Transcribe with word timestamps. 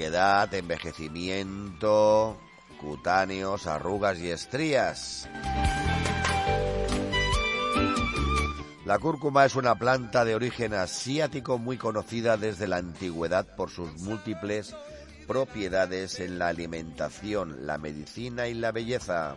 sequedad, 0.00 0.54
envejecimiento, 0.54 2.34
cutáneos, 2.80 3.66
arrugas 3.66 4.18
y 4.18 4.30
estrías. 4.30 5.28
La 8.86 8.98
cúrcuma 8.98 9.44
es 9.44 9.56
una 9.56 9.74
planta 9.74 10.24
de 10.24 10.34
origen 10.34 10.72
asiático 10.72 11.58
muy 11.58 11.76
conocida 11.76 12.38
desde 12.38 12.66
la 12.66 12.78
antigüedad 12.78 13.54
por 13.56 13.68
sus 13.68 13.92
múltiples 14.00 14.74
propiedades 15.26 16.18
en 16.18 16.38
la 16.38 16.48
alimentación, 16.48 17.66
la 17.66 17.76
medicina 17.76 18.48
y 18.48 18.54
la 18.54 18.72
belleza. 18.72 19.36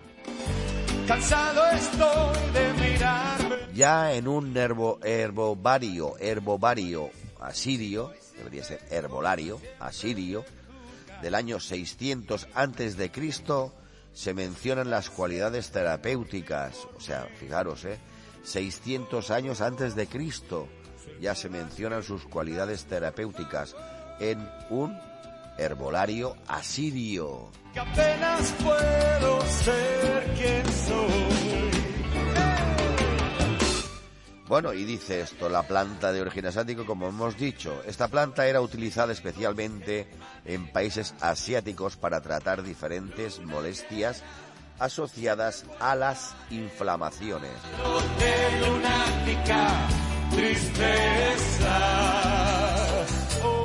Cansado 1.06 1.62
estoy 1.72 2.52
de 2.54 2.74
mirar. 2.76 3.74
Ya 3.74 4.14
en 4.14 4.30
un 4.30 4.56
herbo, 4.56 5.00
herbovario, 5.04 6.14
herbovario 6.20 7.10
asirio, 7.42 8.14
debería 8.38 8.64
ser 8.64 8.82
herbolario, 8.90 9.60
asirio, 9.80 10.46
del 11.22 11.36
año 11.36 11.60
600 11.60 12.48
antes 12.54 12.98
de 12.98 13.12
Cristo, 13.12 13.74
se 14.14 14.34
mencionan 14.34 14.90
las 14.90 15.10
cualidades 15.10 15.72
terapéuticas, 15.72 16.76
o 16.96 17.00
sea, 17.00 17.28
fijaros, 17.40 17.86
¿eh? 17.86 17.98
600 18.44 19.32
años 19.32 19.62
antes 19.62 19.96
de 19.96 20.08
Cristo 20.08 20.68
ya 21.22 21.36
se 21.36 21.50
mencionan 21.50 22.04
sus 22.04 22.26
cualidades 22.26 22.86
terapéuticas 22.86 23.76
en 24.20 24.50
un 24.70 24.98
herbolario 25.58 26.36
asirio. 26.48 27.50
Que 27.74 27.80
apenas 27.80 28.54
puedo 28.62 29.42
ser 29.48 30.34
quien 30.36 30.66
soy. 30.74 31.93
Bueno, 34.54 34.72
y 34.72 34.86
dice 34.86 35.22
esto, 35.22 35.50
la 35.50 35.64
planta 35.64 36.14
de 36.14 36.22
origen 36.22 36.46
asiático, 36.46 36.86
como 36.86 37.08
hemos 37.08 37.36
dicho, 37.36 37.82
esta 37.88 38.08
planta 38.08 38.46
era 38.46 38.62
utilizada 38.62 39.12
especialmente 39.12 40.08
en 40.46 40.72
países 40.72 41.16
asiáticos 41.22 41.98
para 41.98 42.22
tratar 42.22 42.62
diferentes 42.62 43.40
molestias 43.40 44.22
asociadas 44.78 45.66
a 45.80 45.96
las 45.96 46.36
inflamaciones. 46.52 47.50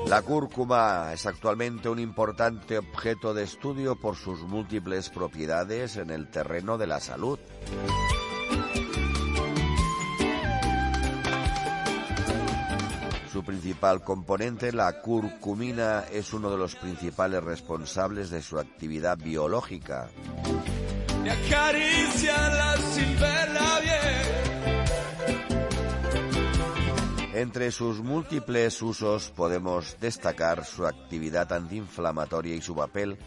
La 0.07 0.23
cúrcuma 0.23 1.11
es 1.13 1.27
actualmente 1.27 1.91
un 1.91 1.99
importante 1.99 2.79
objeto 2.79 3.35
de 3.35 3.43
estudio 3.43 3.95
por 4.01 4.17
sus 4.17 4.41
múltiples 4.41 5.11
propiedades 5.11 5.99
en 5.99 6.09
el 6.09 6.31
terreno 6.31 6.79
de 6.79 6.87
la 6.87 6.99
salud. 6.99 7.39
Su 13.39 13.45
principal 13.45 14.03
componente, 14.03 14.73
la 14.73 15.01
curcumina, 15.01 16.07
es 16.11 16.33
uno 16.33 16.51
de 16.51 16.59
los 16.59 16.75
principales 16.75 17.41
responsables 17.41 18.31
de 18.31 18.43
su 18.43 18.59
actividad 18.59 19.17
biológica. 19.17 20.09
Entre 27.33 27.71
sus 27.71 28.01
múltiples 28.01 28.83
usos 28.83 29.31
podemos 29.31 29.97
destacar 30.01 30.65
su 30.65 30.85
actividad 30.85 31.53
antiinflamatoria 31.53 32.57
y 32.57 32.61
su 32.61 32.75
papel 32.75 33.19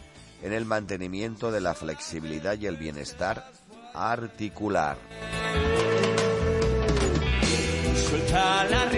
en 0.42 0.52
el 0.52 0.66
mantenimiento 0.66 1.50
de 1.50 1.62
la 1.62 1.72
flexibilidad 1.72 2.58
y 2.58 2.66
el 2.66 2.76
bienestar 2.76 3.50
articular. 3.94 4.98
Suelta 8.12 8.64
las 8.64 8.91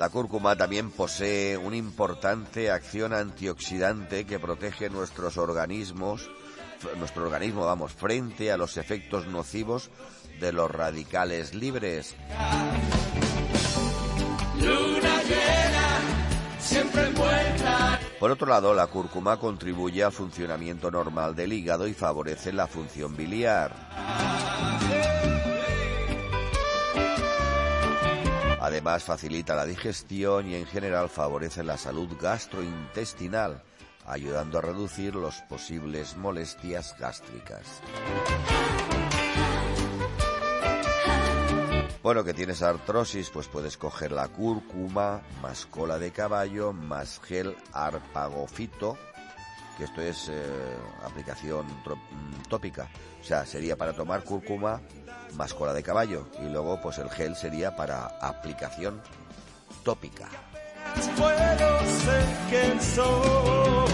La 0.00 0.08
cúrcuma 0.08 0.56
también 0.56 0.90
posee 0.90 1.58
una 1.58 1.76
importante 1.76 2.70
acción 2.70 3.12
antioxidante 3.12 4.24
que 4.24 4.38
protege 4.38 4.88
nuestros 4.88 5.36
organismos, 5.36 6.30
nuestro 6.96 7.24
organismo, 7.24 7.66
vamos, 7.66 7.92
frente 7.92 8.50
a 8.50 8.56
los 8.56 8.78
efectos 8.78 9.26
nocivos 9.26 9.90
de 10.40 10.54
los 10.54 10.70
radicales 10.70 11.52
libres. 11.52 12.16
luna 14.58 15.22
llena, 15.22 15.98
siempre 16.58 17.06
envuelta. 17.06 18.00
Por 18.18 18.30
otro 18.30 18.46
lado, 18.46 18.72
la 18.72 18.86
cúrcuma 18.86 19.38
contribuye 19.38 20.02
al 20.02 20.12
funcionamiento 20.12 20.90
normal 20.90 21.36
del 21.36 21.52
hígado 21.52 21.86
y 21.86 21.92
favorece 21.92 22.54
la 22.54 22.66
función 22.66 23.14
biliar. 23.14 24.79
Además, 28.70 29.02
facilita 29.02 29.56
la 29.56 29.66
digestión 29.66 30.48
y 30.48 30.54
en 30.54 30.64
general 30.64 31.08
favorece 31.08 31.64
la 31.64 31.76
salud 31.76 32.08
gastrointestinal, 32.20 33.64
ayudando 34.06 34.58
a 34.58 34.62
reducir 34.62 35.16
las 35.16 35.42
posibles 35.42 36.16
molestias 36.16 36.94
gástricas. 36.96 37.66
Bueno, 42.04 42.22
que 42.22 42.32
tienes 42.32 42.62
artrosis, 42.62 43.28
pues 43.30 43.48
puedes 43.48 43.76
coger 43.76 44.12
la 44.12 44.28
cúrcuma, 44.28 45.20
más 45.42 45.66
cola 45.66 45.98
de 45.98 46.12
caballo, 46.12 46.72
más 46.72 47.20
gel 47.24 47.56
arpagofito, 47.72 48.96
que 49.80 49.86
esto 49.86 50.02
es 50.02 50.28
eh, 50.28 50.76
aplicación 51.02 51.64
mm, 51.66 52.48
tópica. 52.50 52.86
O 53.18 53.24
sea, 53.24 53.46
sería 53.46 53.76
para 53.76 53.94
tomar 53.94 54.22
cúrcuma 54.24 54.82
más 55.36 55.54
cola 55.54 55.72
de 55.72 55.82
caballo. 55.82 56.28
Y 56.38 56.50
luego, 56.50 56.78
pues 56.82 56.98
el 56.98 57.08
gel 57.08 57.34
sería 57.34 57.74
para 57.74 58.04
aplicación 58.20 59.00
tópica. 59.82 60.28
Puedo 61.16 61.86
ser 61.86 62.24
quien 62.50 62.80
soy. 62.82 63.90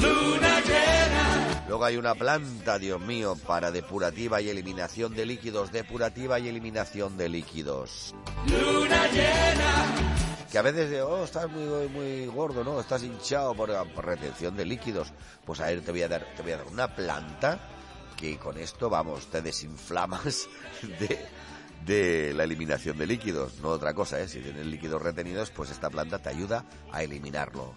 Luna 0.00 0.60
llena, 0.60 1.64
Luego 1.68 1.84
hay 1.84 1.96
una 1.96 2.16
planta, 2.16 2.80
Dios 2.80 3.00
mío, 3.00 3.36
para 3.46 3.70
depurativa 3.70 4.40
y 4.40 4.48
eliminación 4.48 5.14
de 5.14 5.26
líquidos, 5.26 5.70
depurativa 5.70 6.40
y 6.40 6.48
eliminación 6.48 7.16
de 7.16 7.28
líquidos. 7.28 8.16
luna 8.48 9.06
llena. 9.12 10.27
Que 10.50 10.58
a 10.58 10.62
veces, 10.62 10.88
de, 10.90 11.02
oh, 11.02 11.24
estás 11.24 11.50
muy, 11.50 11.88
muy 11.88 12.26
gordo, 12.26 12.64
¿no? 12.64 12.80
Estás 12.80 13.02
hinchado 13.02 13.54
por, 13.54 13.70
retención 13.98 14.56
de 14.56 14.64
líquidos. 14.64 15.12
Pues 15.44 15.60
a 15.60 15.66
ver, 15.66 15.82
te 15.82 15.90
voy 15.90 16.02
a 16.02 16.08
dar, 16.08 16.26
te 16.36 16.42
voy 16.42 16.52
a 16.52 16.56
dar 16.58 16.66
una 16.66 16.94
planta 16.94 17.60
que 18.16 18.38
con 18.38 18.56
esto, 18.56 18.88
vamos, 18.88 19.26
te 19.26 19.42
desinflamas 19.42 20.48
de, 20.82 21.26
de 21.84 22.32
la 22.34 22.44
eliminación 22.44 22.96
de 22.96 23.06
líquidos. 23.06 23.58
No 23.60 23.68
otra 23.68 23.92
cosa, 23.92 24.18
¿eh? 24.20 24.28
Si 24.28 24.40
tienes 24.40 24.66
líquidos 24.66 25.02
retenidos, 25.02 25.50
pues 25.50 25.70
esta 25.70 25.90
planta 25.90 26.18
te 26.18 26.30
ayuda 26.30 26.64
a 26.92 27.02
eliminarlo. 27.02 27.74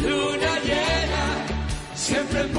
Luna 0.00 0.58
llena, 0.60 1.46
siempre 1.94 2.40
en 2.40 2.52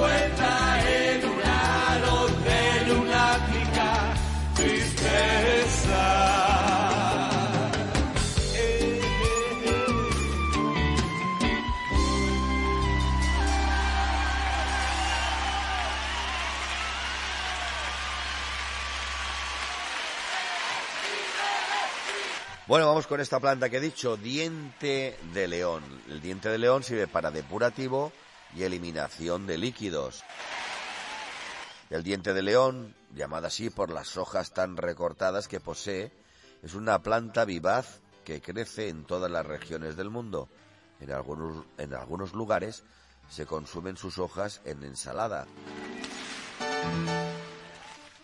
Bueno, 22.68 22.88
vamos 22.88 23.08
con 23.08 23.22
esta 23.22 23.40
planta 23.40 23.70
que 23.70 23.78
he 23.78 23.82
dicho, 23.82 24.18
diente 24.18 25.18
de 25.34 25.48
león. 25.48 25.82
El 26.10 26.20
diente 26.20 26.50
de 26.50 26.58
león 26.58 26.84
sirve 26.84 27.08
para 27.08 27.32
depurativo 27.32 28.12
y 28.54 28.64
eliminación 28.64 29.48
de 29.48 29.58
líquidos. 29.58 30.22
El 31.90 32.04
diente 32.04 32.34
de 32.34 32.42
león, 32.42 32.94
llamada 33.16 33.48
así 33.48 33.70
por 33.70 33.90
las 33.90 34.18
hojas 34.18 34.52
tan 34.52 34.76
recortadas 34.76 35.48
que 35.48 35.62
posee, 35.62 36.12
es 36.62 36.74
una 36.74 37.02
planta 37.02 37.46
vivaz 37.46 38.02
que 38.26 38.42
crece 38.42 38.90
en 38.90 39.06
todas 39.06 39.32
las 39.32 39.46
regiones 39.46 39.96
del 39.96 40.10
mundo. 40.10 40.50
En 41.00 41.14
algunos, 41.14 41.66
en 41.78 41.94
algunos 41.94 42.34
lugares 42.34 42.84
se 43.30 43.46
consumen 43.46 43.96
sus 43.96 44.18
hojas 44.18 44.60
en 44.66 44.84
ensalada. 44.84 45.48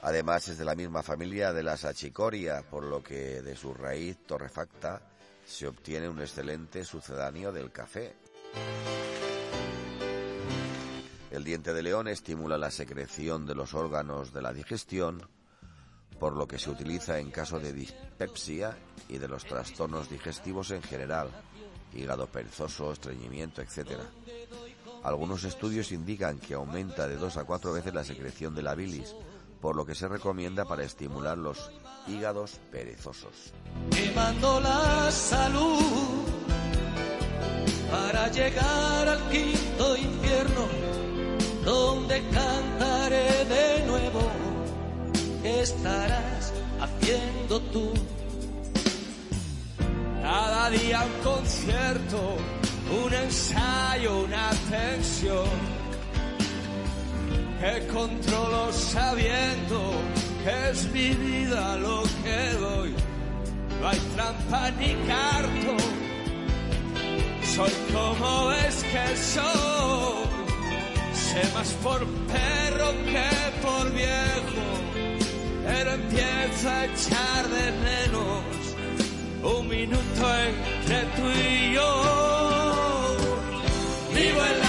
Además 0.04 0.50
es 0.50 0.58
de 0.58 0.66
la 0.66 0.76
misma 0.76 1.02
familia 1.02 1.54
de 1.54 1.64
la 1.64 1.78
sachicoria, 1.78 2.62
por 2.70 2.84
lo 2.84 3.02
que 3.02 3.42
de 3.42 3.56
su 3.56 3.74
raíz 3.74 4.18
torrefacta 4.26 5.02
se 5.46 5.66
obtiene 5.66 6.10
un 6.10 6.20
excelente 6.20 6.84
sucedáneo 6.84 7.54
del 7.54 7.72
café. 7.72 8.14
El 11.32 11.46
diente 11.46 11.74
de 11.74 11.84
león 11.84 12.10
estimula 12.10 12.58
la 12.58 12.70
secreción 12.70 13.46
de 13.46 13.56
los 13.56 13.74
órganos 13.74 14.34
de 14.34 14.42
la 14.42 14.52
digestión, 14.52 15.26
por 16.20 16.36
lo 16.36 16.48
que 16.48 16.60
se 16.60 16.70
utiliza 16.70 17.18
en 17.18 17.32
caso 17.32 17.62
de 17.62 17.72
dispepsia 17.72 18.78
y 19.08 19.20
de 19.20 19.30
los 19.30 19.46
trastornos 19.46 20.10
digestivos 20.10 20.72
en 20.72 20.82
general, 20.82 21.30
hígado 21.94 22.28
perezoso, 22.28 22.92
estreñimiento, 22.92 23.62
etc. 23.62 24.02
Algunos 25.04 25.46
estudios 25.46 25.94
indican 25.94 26.40
que 26.40 26.56
aumenta 26.56 27.08
de 27.08 27.16
dos 27.16 27.38
a 27.38 27.46
cuatro 27.46 27.72
veces 27.72 27.94
la 27.94 28.04
secreción 28.04 28.54
de 28.54 28.64
la 28.64 28.76
bilis, 28.76 29.16
por 29.64 29.78
lo 29.78 29.86
que 29.86 29.96
se 29.96 30.10
recomienda 30.10 30.66
para 30.66 30.84
estimular 30.84 31.38
los 31.38 31.72
hígados 32.06 32.60
perezosos. 32.70 33.54
quemando 33.92 34.60
la 34.60 35.10
salud 35.10 36.26
para 37.90 38.28
llegar 38.28 39.08
al 39.08 39.22
quinto 39.30 39.96
infierno 39.96 40.68
donde 41.64 42.22
cantaré 42.28 43.46
de 43.46 43.86
nuevo 43.88 44.22
¿qué 45.42 45.62
estarás 45.62 46.52
haciendo 46.82 47.62
tú 47.72 47.94
cada 50.22 50.70
día 50.72 51.06
un 51.06 51.24
concierto 51.24 52.36
un 53.06 53.14
ensayo 53.14 54.24
una 54.26 54.50
tensión 54.70 55.83
que 57.64 57.88
controlo 57.88 58.74
sabiendo 58.74 59.94
que 60.44 60.70
es 60.72 60.92
mi 60.92 61.10
vida 61.12 61.78
lo 61.78 62.04
que 62.24 62.58
doy 62.60 62.94
no 63.84 63.90
hay 63.90 64.00
trampa 64.16 64.72
ni 64.80 64.94
cartón. 65.08 65.92
Soy 67.54 67.72
como 67.94 68.48
ves 68.48 68.86
que 68.92 69.18
soy. 69.18 70.24
Sé 71.14 71.42
más 71.54 71.70
por 71.84 72.00
perro 72.32 72.92
que 73.12 73.30
por 73.62 73.92
viejo. 73.92 74.66
Pero 75.66 75.92
empiezo 75.92 76.70
a 76.70 76.86
echar 76.86 77.48
de 77.50 77.72
menos 77.90 78.44
un 79.44 79.68
minuto 79.68 80.24
entre 80.48 81.02
tú 81.16 81.26
y 81.28 81.74
yo. 81.74 83.18
Vivo 84.16 84.46
en 84.46 84.63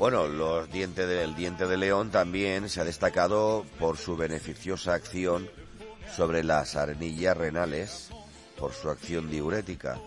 Bueno, 0.00 0.28
los 0.28 0.72
dientes 0.72 1.06
del 1.06 1.34
diente 1.34 1.66
de 1.66 1.76
león 1.76 2.10
también 2.10 2.70
se 2.70 2.80
ha 2.80 2.84
destacado 2.84 3.66
por 3.78 3.98
su 3.98 4.16
beneficiosa 4.16 4.94
acción 4.94 5.46
sobre 6.16 6.42
las 6.42 6.74
arenillas 6.74 7.36
renales, 7.36 8.08
por 8.58 8.72
su 8.72 8.88
acción 8.88 9.28
diurética. 9.28 10.00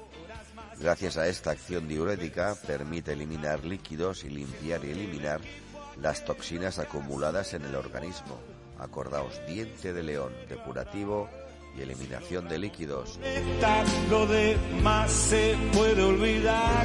Gracias 0.80 1.18
a 1.18 1.28
esta 1.28 1.52
acción 1.52 1.88
diurética 1.88 2.58
permite 2.66 3.14
eliminar 3.14 3.64
líquidos 3.64 4.24
y 4.24 4.30
limpiar 4.30 4.84
y 4.84 4.90
eliminar 4.90 5.42
las 6.02 6.26
toxinas 6.26 6.80
acumuladas 6.80 7.54
en 7.54 7.62
el 7.62 7.76
organismo. 7.76 8.40
Acordaos, 8.80 9.46
diente 9.46 9.94
de 9.94 10.02
león, 10.02 10.34
depurativo 10.50 11.30
y 11.78 11.82
eliminación 11.82 12.48
de 12.48 12.60
líquidos. 12.60 13.20
Lo 14.10 14.26
demás 14.28 15.12
se 15.12 15.56
puede 15.74 16.04
olvidar. 16.04 16.84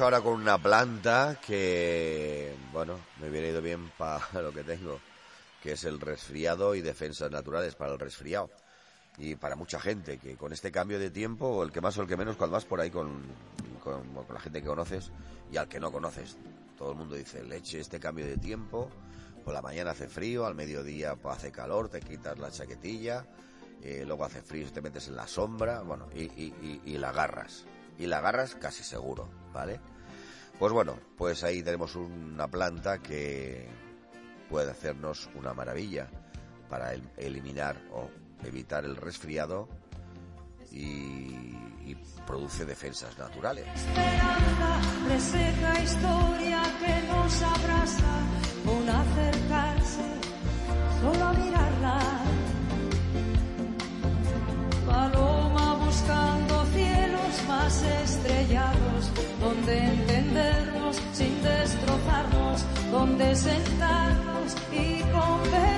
Ahora 0.00 0.20
con 0.20 0.34
una 0.34 0.58
planta 0.58 1.38
que, 1.44 2.54
bueno, 2.72 2.98
me 3.20 3.30
hubiera 3.30 3.48
ido 3.48 3.62
bien 3.62 3.90
para 3.96 4.20
lo 4.42 4.52
que 4.52 4.62
tengo, 4.62 5.00
que 5.62 5.72
es 5.72 5.84
el 5.84 6.00
resfriado 6.00 6.74
y 6.74 6.82
defensas 6.82 7.30
naturales 7.30 7.74
para 7.74 7.92
el 7.92 7.98
resfriado. 7.98 8.50
Y 9.18 9.36
para 9.36 9.56
mucha 9.56 9.80
gente, 9.80 10.18
que 10.18 10.36
con 10.36 10.52
este 10.52 10.70
cambio 10.70 10.98
de 10.98 11.10
tiempo, 11.10 11.62
el 11.62 11.72
que 11.72 11.80
más 11.80 11.96
o 11.96 12.02
el 12.02 12.08
que 12.08 12.16
menos, 12.16 12.36
cuando 12.36 12.54
vas 12.54 12.64
por 12.64 12.80
ahí 12.80 12.90
con 12.90 13.22
la 14.32 14.40
gente 14.40 14.60
que 14.60 14.66
conoces 14.66 15.10
y 15.50 15.56
al 15.56 15.68
que 15.68 15.80
no 15.80 15.90
conoces, 15.90 16.36
todo 16.76 16.92
el 16.92 16.98
mundo 16.98 17.14
dice, 17.14 17.42
leche, 17.42 17.80
este 17.80 17.98
cambio 17.98 18.26
de 18.26 18.36
tiempo, 18.36 18.90
por 19.44 19.54
la 19.54 19.62
mañana 19.62 19.92
hace 19.92 20.08
frío, 20.08 20.46
al 20.46 20.54
mediodía 20.54 21.16
pues, 21.16 21.36
hace 21.36 21.52
calor, 21.52 21.88
te 21.88 22.00
quitas 22.00 22.38
la 22.38 22.50
chaquetilla, 22.50 23.24
eh, 23.82 24.04
luego 24.06 24.24
hace 24.24 24.42
frío, 24.42 24.70
te 24.70 24.82
metes 24.82 25.08
en 25.08 25.16
la 25.16 25.26
sombra, 25.26 25.80
bueno, 25.82 26.08
y, 26.14 26.24
y, 26.24 26.54
y, 26.84 26.92
y 26.92 26.98
la 26.98 27.10
agarras. 27.10 27.64
Y 27.98 28.06
la 28.06 28.18
agarras 28.18 28.56
casi 28.56 28.82
seguro, 28.82 29.30
Pues 30.58 30.72
bueno, 30.72 30.98
pues 31.16 31.44
ahí 31.44 31.62
tenemos 31.62 31.96
una 31.96 32.48
planta 32.48 32.98
que 32.98 33.68
puede 34.48 34.70
hacernos 34.70 35.28
una 35.34 35.52
maravilla 35.54 36.08
para 36.68 36.92
el- 36.94 37.08
eliminar 37.16 37.76
o 37.92 38.08
evitar 38.44 38.84
el 38.84 38.96
resfriado 38.96 39.68
y, 40.72 41.54
produce 42.26 42.64
defensas 42.64 43.16
naturales. 43.18 43.66
esperanza, 43.68 44.80
historia 45.82 46.62
que 46.80 47.02
nos 47.06 47.42
con 48.64 48.88
donde 63.18 63.34
sentarnos 63.34 64.54
y 64.72 65.00
conversar. 65.10 65.75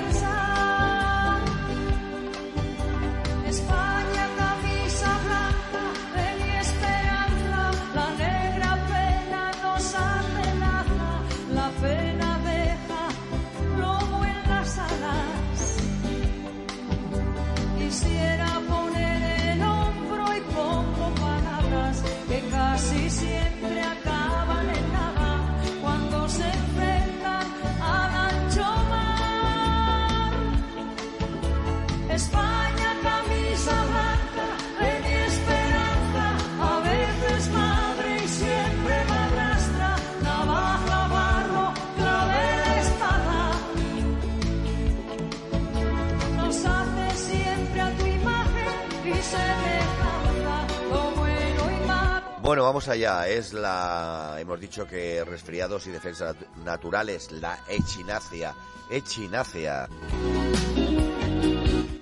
Bueno, 52.49 52.63
vamos 52.63 52.87
allá. 52.87 53.27
Es 53.27 53.53
la. 53.53 54.37
Hemos 54.39 54.59
dicho 54.59 54.87
que 54.87 55.23
resfriados 55.23 55.85
y 55.85 55.91
defensas 55.91 56.35
nat- 56.35 56.63
naturales, 56.63 57.31
la 57.31 57.59
echinacea. 57.67 58.55
Echinacea. 58.89 59.87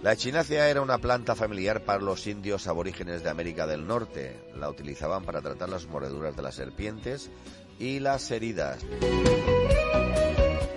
La 0.01 0.13
echinacea 0.13 0.69
era 0.69 0.81
una 0.81 0.99
planta 0.99 1.35
familiar 1.35 1.83
para 1.83 1.99
los 1.99 2.25
indios 2.27 2.65
aborígenes 2.67 3.23
de 3.23 3.29
América 3.29 3.67
del 3.67 3.85
Norte. 3.85 4.39
La 4.55 4.69
utilizaban 4.69 5.25
para 5.25 5.41
tratar 5.41 5.67
las 5.67 5.85
mordeduras 5.87 6.37
de 6.37 6.41
las 6.43 6.55
serpientes 6.55 7.29
y 7.77 7.99
las 7.99 8.31
heridas. 8.31 8.79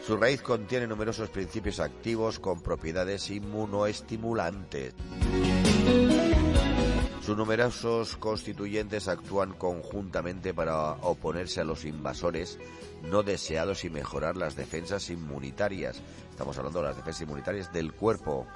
Su 0.05 0.17
raíz 0.17 0.43
contiene 0.43 0.89
numerosos 0.89 1.31
principios 1.31 1.79
activos 1.79 2.41
con 2.41 2.61
propiedades 2.61 3.31
inmunoestimulantes. 3.31 4.95
Sus 7.31 7.37
numerosos 7.37 8.17
constituyentes 8.17 9.07
actúan 9.07 9.53
conjuntamente 9.53 10.53
para 10.53 10.95
oponerse 10.95 11.61
a 11.61 11.65
los 11.65 11.85
invasores 11.85 12.59
no 13.05 13.23
deseados 13.23 13.85
y 13.85 13.89
mejorar 13.89 14.37
las 14.37 14.57
defensas 14.57 15.11
inmunitarias. 15.11 16.03
Estamos 16.29 16.59
hablando 16.59 16.81
de 16.81 16.87
las 16.89 16.97
defensas 16.97 17.23
inmunitarias 17.23 17.73
del 17.73 17.93
cuerpo. 17.93 18.49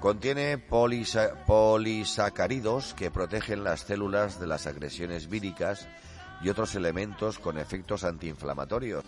Contiene 0.00 0.58
polisa- 0.58 1.44
polisacáridos 1.46 2.94
que 2.94 3.12
protegen 3.12 3.62
las 3.62 3.82
células 3.82 4.40
de 4.40 4.48
las 4.48 4.66
agresiones 4.66 5.28
víricas 5.28 5.86
y 6.42 6.48
otros 6.48 6.74
elementos 6.74 7.38
con 7.38 7.58
efectos 7.58 8.02
antiinflamatorios. 8.02 9.04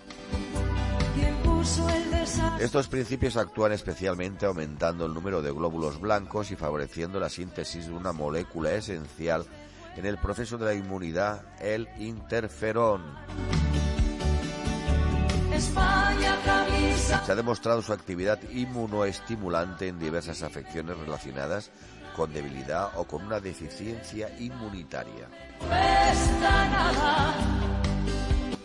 Estos 2.60 2.88
principios 2.88 3.36
actúan 3.36 3.72
especialmente 3.72 4.46
aumentando 4.46 5.06
el 5.06 5.14
número 5.14 5.42
de 5.42 5.52
glóbulos 5.52 6.00
blancos 6.00 6.50
y 6.50 6.56
favoreciendo 6.56 7.20
la 7.20 7.28
síntesis 7.28 7.86
de 7.86 7.92
una 7.92 8.12
molécula 8.12 8.72
esencial 8.72 9.46
en 9.96 10.06
el 10.06 10.18
proceso 10.18 10.58
de 10.58 10.66
la 10.66 10.74
inmunidad, 10.74 11.42
el 11.60 11.88
interferón. 11.98 13.02
Se 17.24 17.32
ha 17.32 17.34
demostrado 17.34 17.82
su 17.82 17.92
actividad 17.92 18.40
inmunoestimulante 18.50 19.88
en 19.88 19.98
diversas 19.98 20.42
afecciones 20.42 20.96
relacionadas 20.98 21.70
con 22.14 22.32
debilidad 22.32 22.90
o 22.96 23.04
con 23.04 23.24
una 23.24 23.40
deficiencia 23.40 24.28
inmunitaria. 24.38 25.28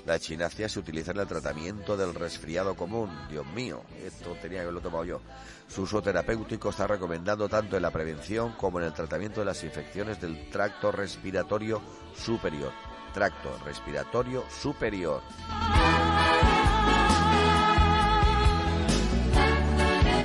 La 0.06 0.16
echinacea 0.18 0.68
se 0.68 0.80
utiliza 0.80 1.12
en 1.12 1.20
el 1.20 1.28
tratamiento 1.28 1.96
del 1.96 2.14
resfriado 2.14 2.76
común. 2.76 3.10
Dios 3.30 3.46
mío, 3.56 3.82
esto 4.06 4.36
tenía 4.42 4.58
que 4.60 4.64
haberlo 4.64 4.82
tomado 4.82 5.06
yo. 5.06 5.22
Su 5.70 5.84
uso 5.84 6.02
terapéutico 6.02 6.70
está 6.72 6.88
recomendado 6.88 7.48
tanto 7.48 7.78
en 7.78 7.84
la 7.84 7.92
prevención 7.92 8.52
como 8.54 8.80
en 8.80 8.86
el 8.88 8.94
tratamiento 8.94 9.40
de 9.40 9.46
las 9.46 9.64
infecciones 9.64 10.20
del 10.20 10.50
tracto 10.50 10.92
respiratorio 10.92 11.82
superior. 12.18 12.74
Tracto 13.14 13.58
respiratorio 13.64 14.44
superior. 14.50 15.22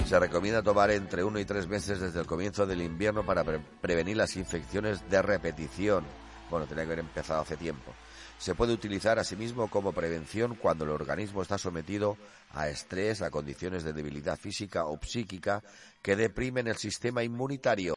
Se 0.06 0.18
recomienda 0.18 0.62
tomar 0.62 0.90
entre 0.90 1.23
uno 1.23 1.38
y 1.38 1.44
tres 1.44 1.68
meses 1.68 2.00
desde 2.00 2.18
el 2.20 2.26
comienzo 2.26 2.66
del 2.66 2.80
invierno 2.80 3.26
para 3.26 3.44
pre- 3.44 3.61
prevenir 3.80 4.16
las 4.16 4.37
infecciones 4.37 5.08
de 5.11 5.20
repetición. 5.20 6.02
Bueno, 6.50 6.66
tenía 6.66 6.85
que 6.85 6.88
haber 6.92 7.00
empezado 7.00 7.42
hace 7.42 7.58
tiempo. 7.58 7.92
Se 8.38 8.54
puede 8.54 8.73
utilizar 8.73 9.18
asimismo 9.18 9.68
como 9.68 9.92
prevención 9.92 10.54
cuando 10.54 10.85
el 10.85 10.90
organismo 10.90 11.42
está 11.42 11.59
sometido 11.59 12.16
a 12.52 12.68
estrés, 12.68 13.21
a 13.21 13.30
condiciones 13.30 13.83
de 13.83 13.92
debilidad 13.92 14.38
física 14.38 14.85
o 14.87 14.99
psíquica 15.02 15.62
que 16.02 16.14
deprimen 16.16 16.68
el 16.68 16.76
sistema 16.76 17.25
inmunitario. 17.25 17.95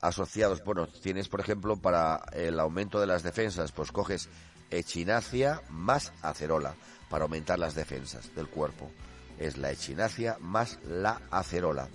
Asociados, 0.00 0.62
bueno, 0.64 0.86
tienes 0.86 1.28
por 1.28 1.40
ejemplo 1.40 1.76
para 1.76 2.22
el 2.32 2.58
aumento 2.58 3.00
de 3.00 3.06
las 3.06 3.22
defensas, 3.22 3.72
pues 3.72 3.92
coges 3.92 4.28
echinacea 4.70 5.60
más 5.70 6.12
acerola 6.22 6.74
para 7.10 7.24
aumentar 7.24 7.58
las 7.58 7.74
defensas 7.74 8.34
del 8.34 8.48
cuerpo. 8.48 8.90
Es 9.38 9.56
la 9.56 9.70
echinacea 9.72 10.38
más 10.40 10.78
la 10.86 11.20
acerola. 11.30 11.88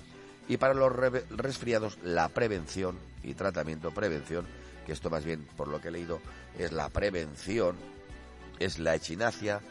Y 0.48 0.58
para 0.58 0.74
los 0.74 0.92
re- 0.94 1.26
resfriados, 1.30 1.98
la 2.04 2.28
prevención 2.30 3.00
y 3.24 3.34
tratamiento 3.34 3.92
prevención, 3.92 4.46
que 4.86 4.94
esto 4.94 5.10
más 5.10 5.24
bien 5.24 5.48
por 5.58 5.68
lo 5.68 5.82
que 5.82 5.90
he 5.90 5.92
leído 5.92 6.20
es 6.58 6.72
la 6.72 6.90
prevención, 6.90 7.78
es 8.60 8.80
la 8.80 8.96
echinacea 8.96 9.62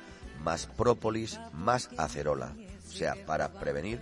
más 0.43 0.67
própolis 0.67 1.39
más 1.53 1.91
acerola. 1.97 2.55
O 2.87 2.91
sea, 2.91 3.15
para 3.27 3.53
prevenir 3.53 4.01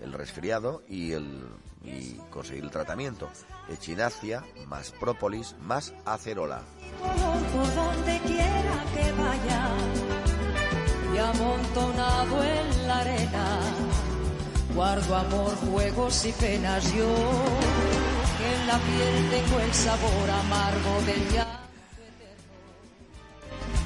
el 0.00 0.12
resfriado 0.12 0.82
y, 0.88 1.12
el, 1.12 1.44
y 1.82 2.14
conseguir 2.30 2.64
el 2.64 2.70
tratamiento. 2.70 3.30
Echinacea 3.68 4.44
más 4.66 4.92
própolis 4.92 5.56
más 5.60 5.92
acerola. 6.04 6.62
guardo 14.74 15.16
amor, 15.16 15.54
juegos 15.56 16.24
y 16.24 16.32
penas 16.32 16.92
en 18.54 18.66
la 18.66 18.78
piel 18.78 19.30
tengo 19.30 19.60
el 19.60 19.72
sabor 19.74 20.30
amargo 20.30 20.92
del 21.06 21.22
llanto 21.32 21.62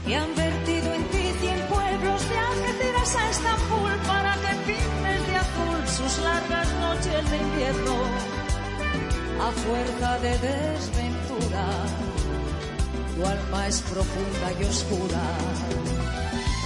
y 0.06 0.12
han 0.14 0.34
vertido 0.36 0.94
en 0.94 1.04
ti 1.08 1.24
cien 1.40 1.60
pueblos 1.68 2.28
de 2.28 2.38
Algeciras 2.38 3.16
a 3.16 3.30
Estambul 3.30 3.94
para 4.06 4.34
que 4.34 4.52
pintes 4.66 5.26
de 5.28 5.36
azul 5.36 5.88
sus 5.98 6.18
largas 6.22 6.68
noches 6.86 7.30
de 7.30 7.36
invierno 7.36 7.96
a 9.46 9.50
fuerza 9.52 10.18
de 10.20 10.38
desventura 10.38 11.66
tu 13.16 13.26
alma 13.26 13.66
es 13.66 13.80
profunda 13.80 14.52
y 14.60 14.64
oscura. 14.64 15.22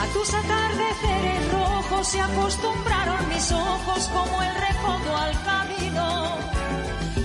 A 0.02 0.06
tus 0.12 0.34
atardeceres 0.34 1.52
rojos 1.52 2.08
se 2.08 2.20
acostumbraron 2.20 3.28
mis 3.28 3.52
ojos 3.52 4.08
como 4.08 4.42
el 4.42 4.54
recodo 4.56 5.16
al 5.16 5.32
camino. 5.44 6.38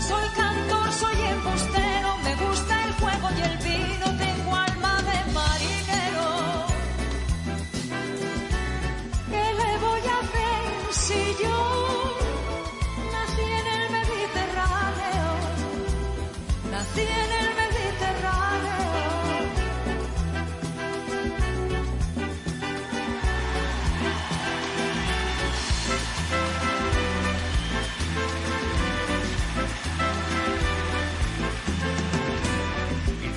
Soy 0.07 0.29
cantor, 0.35 0.91
soy 0.93 1.19
embustero, 1.31 1.95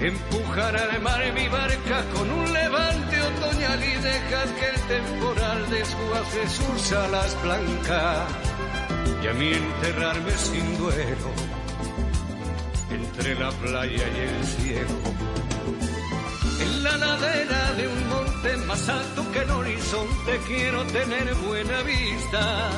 Empujar 0.00 0.76
al 0.76 1.00
mar 1.02 1.22
mi 1.34 1.48
barca 1.48 2.04
con 2.14 2.30
un 2.30 2.52
levante 2.52 3.22
otoñal 3.22 3.84
y 3.84 3.94
dejar 3.94 4.48
que 4.56 4.68
el 4.68 4.80
temporal 4.88 5.70
desguace 5.70 6.48
sus 6.48 6.92
alas 6.92 7.36
blancas. 7.42 8.28
Y 9.22 9.26
a 9.28 9.32
mí 9.34 9.52
enterrarme 9.52 10.32
sin 10.32 10.78
duelo 10.78 11.30
entre 12.90 13.34
la 13.36 13.50
playa 13.52 14.04
y 14.08 14.20
el 14.20 14.44
cielo. 14.44 14.96
En 16.60 16.82
la 16.82 16.96
ladera 16.96 17.72
de 17.74 17.88
un 17.88 18.08
monte 18.08 18.56
más 18.66 18.88
alto 18.88 19.30
que 19.32 19.38
el 19.40 19.50
horizonte 19.50 20.40
quiero 20.46 20.84
tener 20.86 21.34
buena 21.34 21.82
vista. 21.82 22.70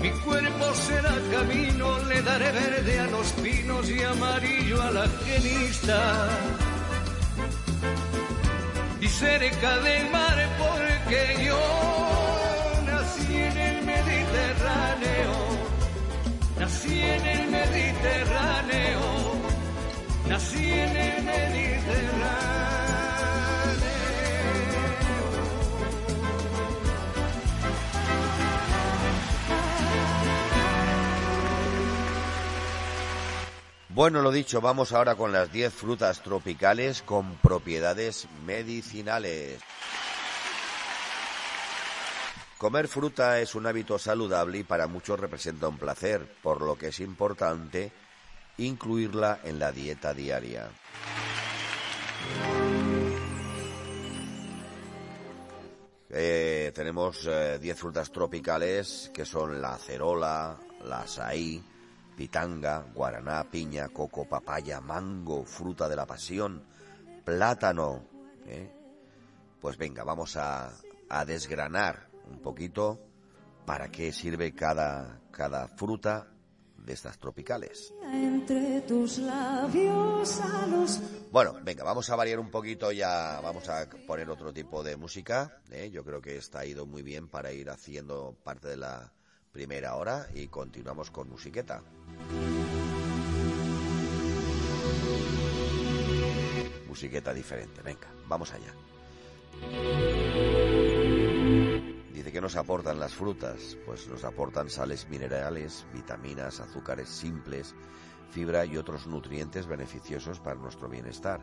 Mi 0.00 0.10
cuerpo 0.10 0.74
será 0.74 1.14
camino, 1.30 1.98
le 2.04 2.22
daré 2.22 2.52
verde 2.52 3.00
a 3.00 3.06
los 3.08 3.32
pinos 3.32 3.90
y 3.90 4.02
amarillo 4.02 4.80
a 4.80 4.90
la 4.92 5.06
genista. 5.26 6.28
Y 8.98 9.08
cerca 9.08 9.78
del 9.80 10.10
mar 10.10 10.38
porque 10.58 11.44
yo 11.44 11.60
nací 12.86 13.36
en 13.36 13.58
el 13.58 13.84
Mediterráneo, 13.84 15.32
nací 16.58 17.00
en 17.02 17.26
el 17.26 17.50
Mediterráneo, 17.50 19.00
nací 20.28 20.70
en 20.70 20.96
el 20.96 21.22
Mediterráneo. 21.24 22.69
Bueno, 33.92 34.22
lo 34.22 34.30
dicho, 34.30 34.60
vamos 34.60 34.92
ahora 34.92 35.16
con 35.16 35.32
las 35.32 35.50
10 35.50 35.74
frutas 35.74 36.22
tropicales 36.22 37.02
con 37.02 37.34
propiedades 37.38 38.28
medicinales. 38.46 39.60
Comer 42.56 42.86
fruta 42.86 43.40
es 43.40 43.56
un 43.56 43.66
hábito 43.66 43.98
saludable 43.98 44.58
y 44.58 44.62
para 44.62 44.86
muchos 44.86 45.18
representa 45.18 45.66
un 45.66 45.76
placer, 45.76 46.24
por 46.40 46.62
lo 46.62 46.78
que 46.78 46.88
es 46.88 47.00
importante 47.00 47.90
incluirla 48.58 49.40
en 49.42 49.58
la 49.58 49.72
dieta 49.72 50.14
diaria. 50.14 50.68
Eh, 56.10 56.70
tenemos 56.72 57.28
10 57.60 57.76
frutas 57.76 58.12
tropicales 58.12 59.10
que 59.12 59.24
son 59.24 59.60
la 59.60 59.74
acerola, 59.74 60.56
la 60.84 61.00
azaí, 61.00 61.60
pitanga, 62.20 62.84
guaraná, 62.92 63.48
piña, 63.50 63.88
coco, 63.88 64.28
papaya, 64.28 64.78
mango, 64.82 65.42
fruta 65.42 65.88
de 65.88 65.96
la 65.96 66.04
pasión, 66.04 66.62
plátano. 67.24 68.04
¿eh? 68.44 68.70
Pues 69.58 69.78
venga, 69.78 70.04
vamos 70.04 70.36
a, 70.36 70.70
a, 71.08 71.24
desgranar 71.24 72.10
un 72.30 72.42
poquito 72.42 73.00
para 73.64 73.88
qué 73.88 74.12
sirve 74.12 74.54
cada, 74.54 75.18
cada 75.30 75.66
fruta 75.66 76.28
de 76.76 76.92
estas 76.92 77.18
tropicales. 77.18 77.94
Entre 78.12 78.82
tus 78.82 79.16
labios 79.16 80.42
a 80.42 80.66
los... 80.66 81.00
Bueno, 81.32 81.54
venga, 81.62 81.84
vamos 81.84 82.10
a 82.10 82.16
variar 82.16 82.38
un 82.38 82.50
poquito 82.50 82.92
ya, 82.92 83.40
vamos 83.40 83.66
a 83.70 83.88
poner 84.06 84.28
otro 84.28 84.52
tipo 84.52 84.82
de 84.82 84.94
música. 84.98 85.62
¿eh? 85.70 85.88
Yo 85.90 86.04
creo 86.04 86.20
que 86.20 86.36
está 86.36 86.66
ido 86.66 86.84
muy 86.84 87.00
bien 87.00 87.28
para 87.28 87.50
ir 87.50 87.70
haciendo 87.70 88.36
parte 88.44 88.68
de 88.68 88.76
la 88.76 89.10
primera 89.52 89.96
hora 89.96 90.28
y 90.34 90.48
continuamos 90.48 91.10
con 91.10 91.28
musiqueta. 91.28 91.82
Musiqueta 96.88 97.32
diferente, 97.34 97.82
venga, 97.82 98.08
vamos 98.28 98.52
allá. 98.52 98.72
Dice 102.12 102.32
que 102.32 102.40
nos 102.40 102.56
aportan 102.56 103.00
las 103.00 103.14
frutas, 103.14 103.76
pues 103.86 104.06
nos 104.08 104.24
aportan 104.24 104.70
sales 104.70 105.08
minerales, 105.08 105.86
vitaminas, 105.92 106.60
azúcares 106.60 107.08
simples, 107.08 107.74
fibra 108.30 108.64
y 108.64 108.76
otros 108.76 109.06
nutrientes 109.06 109.66
beneficiosos 109.66 110.38
para 110.40 110.60
nuestro 110.60 110.88
bienestar. 110.88 111.40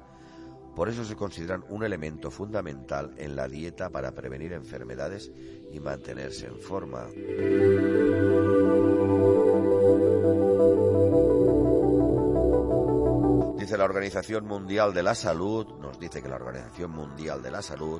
Por 0.78 0.90
eso 0.90 1.04
se 1.04 1.16
consideran 1.16 1.66
un 1.70 1.84
elemento 1.84 2.30
fundamental 2.30 3.12
en 3.18 3.36
la 3.36 3.48
dieta 3.48 3.90
para 3.90 4.12
prevenir 4.12 4.54
enfermedades 4.54 5.32
y 5.74 5.80
mantenerse 5.80 6.46
en 6.46 6.60
forma. 6.60 7.08
Dice 13.58 13.76
la 13.76 13.86
Organización 13.86 14.46
Mundial 14.46 14.94
de 14.94 15.02
la 15.02 15.16
Salud, 15.16 15.66
nos 15.82 16.00
dice 16.00 16.22
que 16.22 16.30
la 16.30 16.36
Organización 16.36 16.92
Mundial 16.92 17.42
de 17.42 17.50
la 17.50 17.64
Salud, 17.64 18.00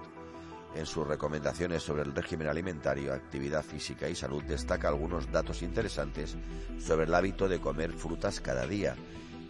en 0.76 0.86
sus 0.86 1.08
recomendaciones 1.08 1.82
sobre 1.82 2.04
el 2.04 2.14
régimen 2.14 2.48
alimentario, 2.48 3.12
actividad 3.12 3.64
física 3.64 4.08
y 4.08 4.14
salud, 4.14 4.44
destaca 4.44 4.88
algunos 4.88 5.32
datos 5.32 5.64
interesantes 5.64 6.38
sobre 6.78 7.08
el 7.08 7.16
hábito 7.16 7.50
de 7.50 7.60
comer 7.60 7.92
frutas 7.94 8.40
cada 8.40 8.68
día 8.68 8.96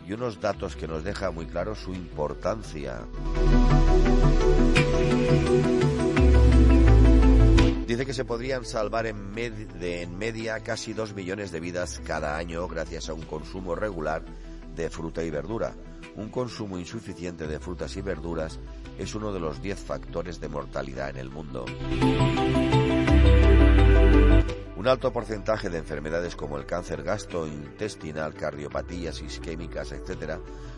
y 0.08 0.14
unos 0.14 0.40
datos 0.40 0.76
que 0.76 0.88
nos 0.88 1.04
deja 1.04 1.32
muy 1.32 1.46
claro 1.46 1.76
su 1.76 1.94
importancia. 1.94 3.06
Dice 7.86 8.06
que 8.06 8.14
se 8.14 8.26
podrían 8.26 8.64
salvar 8.64 9.06
en, 9.06 9.32
media 9.32 10.60
casi 10.62 10.94
dos 10.94 11.14
millones 11.14 11.52
de 11.52 11.60
vidas 11.60 12.02
cada 12.06 12.38
año 12.38 12.68
gracias 12.68 13.10
a 13.10 13.14
un 13.14 13.24
consumo 13.24 13.76
regular 13.76 14.24
de 14.76 14.90
fruta 14.90 15.24
y 15.24 15.30
verdura. 15.30 15.74
Un 16.16 16.30
consumo 16.30 16.78
insuficiente 16.78 17.48
de 17.48 17.60
frutas 17.60 17.96
y 17.98 18.02
verduras 18.02 18.60
es 18.98 19.14
uno 19.14 19.34
de 19.34 19.40
los 19.40 19.62
10 19.62 19.80
factores 19.80 20.40
de 20.40 20.48
mortalidad 20.48 21.10
en 21.10 21.18
el 21.18 21.30
mundo. 21.30 21.66
Un 24.78 24.88
alto 24.88 25.12
porcentaje 25.12 25.72
de 25.72 25.80
enfermedades 25.80 26.36
como 26.36 26.60
el 26.60 26.68
cáncer 26.68 27.02
gastrointestinal, 27.02 28.36
cardiopatías 28.36 29.24
isquémicas, 29.24 29.92
etc., 29.92 30.38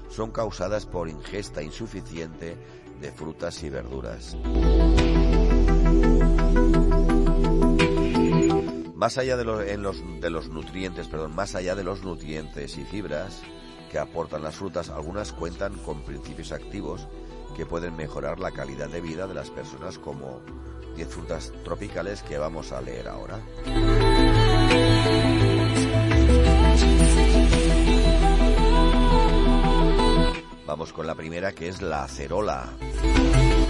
son 0.09 0.31
causadas 0.31 0.85
por 0.85 1.09
ingesta 1.09 1.61
insuficiente 1.61 2.55
de 3.01 3.11
frutas 3.11 3.61
y 3.61 3.69
verduras. 3.69 4.37
Más 8.95 9.17
allá 9.17 9.35
de 9.35 9.43
los, 9.43 9.67
en 9.67 9.83
los, 9.83 10.21
de 10.21 10.29
los 10.29 10.47
nutrientes, 10.47 11.09
perdón, 11.09 11.35
más 11.35 11.55
allá 11.55 11.75
de 11.75 11.83
los 11.83 12.01
nutrientes 12.01 12.77
y 12.77 12.85
fibras, 12.85 13.41
que 13.91 13.99
aportan 13.99 14.43
las 14.43 14.55
frutas, 14.55 14.89
algunas 14.89 15.33
cuentan 15.33 15.73
con 15.79 16.03
principios 16.03 16.53
activos 16.53 17.09
que 17.57 17.65
pueden 17.65 17.97
mejorar 17.97 18.39
la 18.39 18.51
calidad 18.51 18.87
de 18.87 19.01
vida 19.01 19.27
de 19.27 19.33
las 19.33 19.49
personas 19.49 19.99
como 19.99 20.39
10 20.99 21.07
frutas 21.07 21.53
tropicales 21.63 22.21
que 22.23 22.37
vamos 22.37 22.73
a 22.73 22.81
leer 22.81 23.07
ahora. 23.07 23.39
Vamos 30.65 30.91
con 30.91 31.07
la 31.07 31.15
primera 31.15 31.53
que 31.53 31.69
es 31.69 31.81
la 31.81 32.03
acerola. 32.03 32.73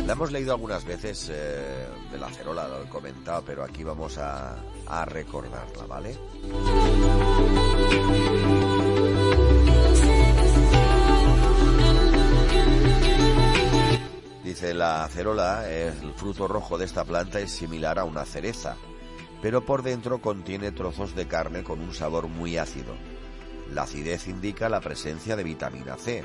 La 0.07 0.13
hemos 0.13 0.31
leído 0.31 0.53
algunas 0.53 0.83
veces 0.85 1.29
eh, 1.31 1.87
de 2.11 2.17
la 2.17 2.25
acerola, 2.25 2.67
lo 2.67 2.81
he 2.85 2.89
comentado, 2.89 3.43
pero 3.45 3.63
aquí 3.63 3.83
vamos 3.83 4.17
a, 4.17 4.55
a 4.87 5.05
recordarla, 5.05 5.85
¿vale? 5.85 6.17
Dice 14.49 14.73
la 14.73 15.03
acerola, 15.03 15.69
el 15.69 16.11
fruto 16.15 16.47
rojo 16.47 16.79
de 16.79 16.85
esta 16.85 17.05
planta 17.05 17.39
es 17.39 17.51
similar 17.51 17.99
a 17.99 18.03
una 18.03 18.25
cereza, 18.25 18.77
pero 19.43 19.63
por 19.63 19.83
dentro 19.83 20.21
contiene 20.21 20.71
trozos 20.71 21.13
de 21.13 21.27
carne 21.27 21.61
con 21.63 21.79
un 21.79 21.93
sabor 21.93 22.27
muy 22.27 22.57
ácido. 22.57 22.95
La 23.71 23.83
acidez 23.83 24.27
indica 24.27 24.67
la 24.67 24.81
presencia 24.81 25.35
de 25.35 25.43
vitamina 25.43 25.97
C. 25.97 26.23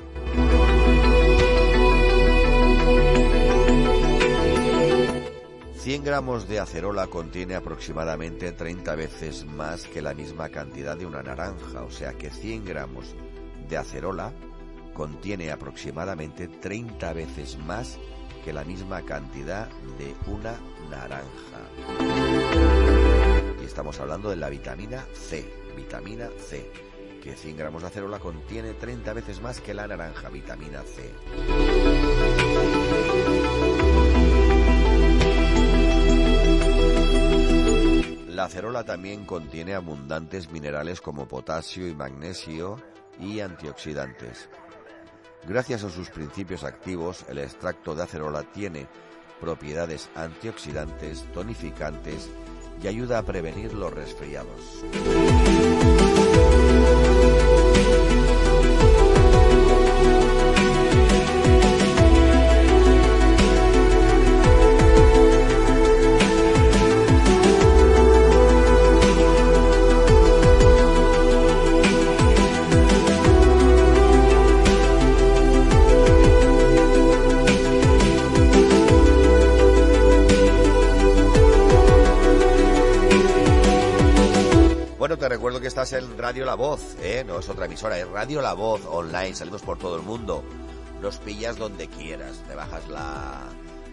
...100 5.84 6.02
gramos 6.02 6.48
de 6.48 6.60
acerola 6.60 7.08
contiene 7.08 7.56
aproximadamente 7.56 8.52
30 8.52 8.94
veces 8.94 9.44
más 9.44 9.84
que 9.84 10.00
la 10.00 10.14
misma 10.14 10.48
cantidad 10.48 10.96
de 10.96 11.04
una 11.04 11.22
naranja, 11.22 11.82
o 11.82 11.90
sea 11.90 12.14
que 12.14 12.30
100 12.30 12.64
gramos 12.64 13.14
de 13.68 13.76
acerola 13.76 14.32
contiene 14.94 15.50
aproximadamente 15.50 16.48
30 16.48 17.12
veces 17.12 17.58
más 17.58 17.98
que 18.44 18.52
la 18.52 18.62
misma 18.62 19.00
cantidad 19.02 19.68
de 19.98 20.14
una 20.26 20.60
naranja. 20.90 21.24
Y 23.62 23.64
estamos 23.64 23.98
hablando 24.00 24.28
de 24.28 24.36
la 24.36 24.50
vitamina 24.50 25.06
C, 25.14 25.50
vitamina 25.74 26.28
C, 26.38 26.70
que 27.22 27.34
100 27.34 27.56
gramos 27.56 27.80
de 27.80 27.88
acerola 27.88 28.18
contiene 28.18 28.74
30 28.74 29.14
veces 29.14 29.40
más 29.40 29.62
que 29.62 29.72
la 29.72 29.86
naranja, 29.86 30.28
vitamina 30.28 30.82
C. 30.82 31.10
La 38.28 38.44
acerola 38.44 38.84
también 38.84 39.24
contiene 39.24 39.74
abundantes 39.74 40.50
minerales 40.50 41.00
como 41.00 41.26
potasio 41.26 41.88
y 41.88 41.94
magnesio 41.94 42.76
y 43.18 43.40
antioxidantes. 43.40 44.50
Gracias 45.46 45.84
a 45.84 45.90
sus 45.90 46.08
principios 46.08 46.64
activos, 46.64 47.24
el 47.28 47.38
extracto 47.38 47.94
de 47.94 48.02
acerola 48.02 48.42
tiene 48.42 48.86
propiedades 49.40 50.08
antioxidantes, 50.14 51.24
tonificantes 51.34 52.30
y 52.82 52.88
ayuda 52.88 53.18
a 53.18 53.22
prevenir 53.22 53.74
los 53.74 53.92
resfriados. 53.92 54.84
Estás 85.84 86.02
en 86.02 86.16
Radio 86.16 86.46
La 86.46 86.54
Voz, 86.54 86.96
¿eh? 87.02 87.24
no 87.26 87.38
es 87.38 87.48
otra 87.50 87.66
emisora, 87.66 87.98
es 87.98 88.08
Radio 88.08 88.40
La 88.40 88.54
Voz 88.54 88.80
online, 88.86 89.34
salimos 89.34 89.60
por 89.60 89.78
todo 89.78 89.96
el 89.96 90.02
mundo. 90.02 90.42
los 91.02 91.18
pillas 91.18 91.58
donde 91.58 91.88
quieras. 91.88 92.42
Te 92.48 92.54
bajas 92.54 92.88
la, 92.88 93.42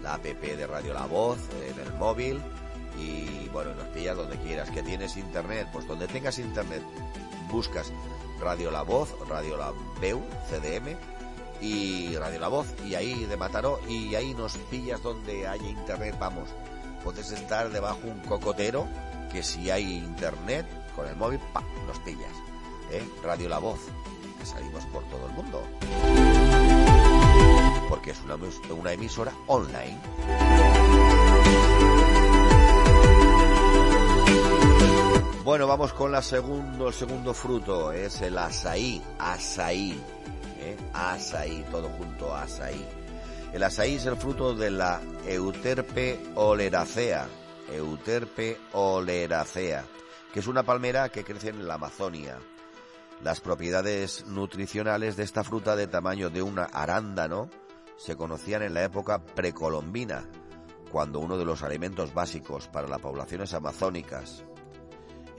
la 0.02 0.14
app 0.14 0.24
de 0.24 0.68
Radio 0.68 0.94
La 0.94 1.06
Voz 1.06 1.38
en 1.68 1.78
el 1.86 1.94
móvil 1.96 2.42
y 2.98 3.50
bueno, 3.50 3.74
los 3.74 3.88
pillas 3.88 4.16
donde 4.16 4.38
quieras. 4.38 4.72
Que 4.72 4.84
tienes 4.84 5.18
internet, 5.18 5.68
pues 5.74 5.86
donde 5.86 6.08
tengas 6.08 6.40
internet, 6.40 6.82
buscas 7.52 7.92
Radio 8.40 8.72
La 8.72 8.84
Voz, 8.84 9.14
Radio 9.28 9.58
La 9.58 9.74
Veu, 10.00 10.24
CDM 10.50 10.96
y 11.60 12.16
Radio 12.16 12.40
La 12.40 12.48
Voz 12.48 12.68
y 12.86 12.96
ahí 12.96 13.26
de 13.26 13.36
Mataró 13.36 13.82
y 13.90 14.16
ahí 14.16 14.34
nos 14.34 14.56
pillas 14.70 15.04
donde 15.04 15.46
haya 15.46 15.68
internet, 15.68 16.16
vamos. 16.18 16.48
Puedes 17.04 17.32
estar 17.32 17.70
debajo 17.70 18.00
un 18.06 18.22
cocotero 18.22 18.88
que 19.34 19.44
si 19.44 19.70
hay 19.70 19.98
internet 19.98 20.66
con 21.02 21.10
el 21.10 21.16
móvil, 21.16 21.40
pa, 21.52 21.64
nos 21.88 21.98
pillas. 22.00 22.30
¿eh? 22.92 23.04
Radio 23.24 23.50
La 23.50 23.58
Voz, 23.58 23.80
salimos 24.44 24.86
por 24.86 25.04
todo 25.06 25.26
el 25.26 25.34
mundo. 25.34 25.64
Porque 27.90 28.12
es 28.12 28.22
una, 28.22 28.38
una 28.70 28.94
emisora 28.94 29.34
online. 29.48 29.98
Bueno, 35.44 35.66
vamos 35.66 35.92
con 35.94 36.12
la 36.12 36.22
segundo, 36.22 36.90
el 36.90 36.94
segundo 36.94 37.34
fruto, 37.34 37.92
es 37.92 38.22
el 38.22 38.38
asaí, 38.38 39.02
asaí, 39.18 40.00
¿eh? 40.60 40.78
asaí, 40.94 41.66
todo 41.72 41.90
junto, 41.90 42.36
asaí. 42.36 42.86
El 43.52 43.64
asaí 43.64 43.96
es 43.96 44.06
el 44.06 44.18
fruto 44.18 44.54
de 44.54 44.70
la 44.70 45.02
Euterpe 45.26 46.20
oleracea, 46.36 47.28
Euterpe 47.74 48.60
oleracea, 48.74 49.84
que 50.34 50.40
es 50.40 50.48
una 50.48 50.64
palmera 50.64 51.10
que 51.10 51.24
crece 51.24 51.50
en 51.50 51.68
la 51.68 51.76
Amazonia. 51.76 52.38
Las 53.24 53.42
propiedades 53.42 54.26
nutricionales 54.28 55.16
de 55.16 55.24
esta 55.24 55.44
fruta 55.44 55.76
de 55.76 55.88
tamaño 55.88 56.30
de 56.30 56.42
una 56.42 56.64
arándano 56.66 57.50
se 57.98 58.16
conocían 58.16 58.64
en 58.64 58.74
la 58.74 58.84
época 58.84 59.24
precolombina, 59.24 60.28
cuando 60.92 61.20
uno 61.20 61.38
de 61.38 61.46
los 61.46 61.64
alimentos 61.64 62.14
básicos 62.14 62.68
para 62.68 62.88
las 62.88 63.00
poblaciones 63.00 63.54
amazónicas 63.54 64.44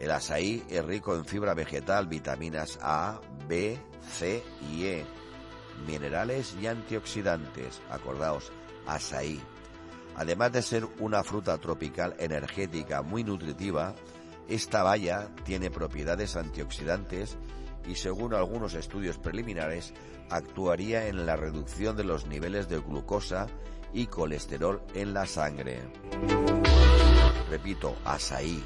el 0.03 0.11
asaí 0.11 0.65
es 0.69 0.85
rico 0.85 1.15
en 1.15 1.25
fibra 1.25 1.55
vegetal, 1.55 2.09
vitaminas 2.09 2.77
A, 2.83 3.21
B, 3.47 3.79
C 4.11 4.43
y 4.69 4.87
E, 4.87 5.07
minerales 5.87 6.57
y 6.61 6.67
antioxidantes. 6.67 7.81
Acordaos, 7.89 8.51
asaí. 8.85 9.41
Además 10.17 10.51
de 10.51 10.63
ser 10.63 10.89
una 10.99 11.23
fruta 11.23 11.57
tropical 11.59 12.17
energética 12.19 13.03
muy 13.03 13.23
nutritiva, 13.23 13.95
esta 14.49 14.83
baya 14.83 15.29
tiene 15.45 15.71
propiedades 15.71 16.37
antioxidantes 16.37 17.39
y 17.87 17.97
según 17.97 18.35
algunos 18.35 18.75
estudios 18.75 19.19
preliminares 19.19 19.93
actuaría 20.31 21.09
en 21.09 21.27
la 21.27 21.37
reducción 21.37 21.97
de 21.97 22.05
los 22.05 22.27
niveles 22.27 22.69
de 22.69 22.79
glucosa 22.79 23.47
y 23.93 24.07
colesterol 24.07 24.83
en 24.95 25.13
la 25.13 25.27
sangre. 25.27 25.81
Repito, 27.51 27.97
asaí. 28.05 28.65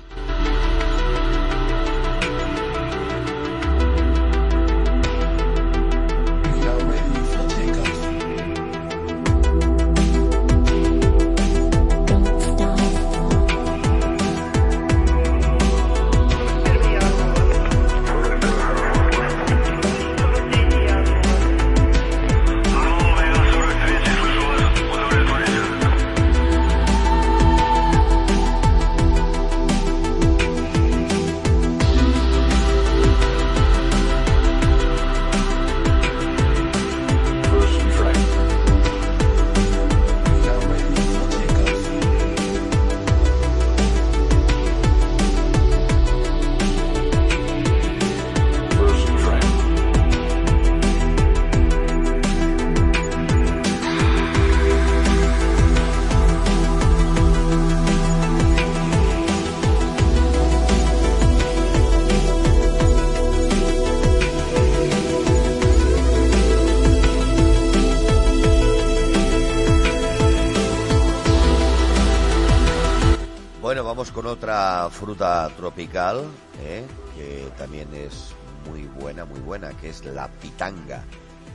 Fruta 75.07 75.49
tropical, 75.57 76.25
¿eh? 76.65 76.85
que 77.15 77.49
también 77.57 77.87
es 77.95 78.35
muy 78.69 78.87
buena, 79.01 79.25
muy 79.25 79.39
buena, 79.39 79.71
que 79.71 79.91
es 79.91 80.05
la 80.05 80.27
pitanga. 80.27 81.05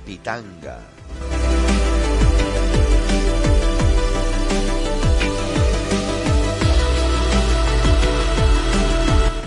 Pitanga. 0.06 0.80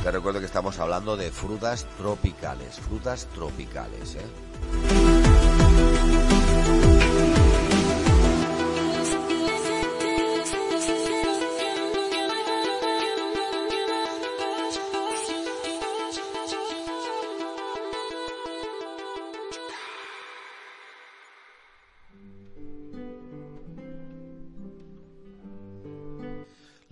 Te 0.02 0.10
recuerdo 0.10 0.40
que 0.40 0.46
estamos 0.46 0.78
hablando 0.78 1.16
de 1.16 1.30
frutas 1.30 1.86
tropicales, 1.96 2.78
frutas 2.80 3.26
tropicales, 3.32 4.16
¿eh? 4.16 4.26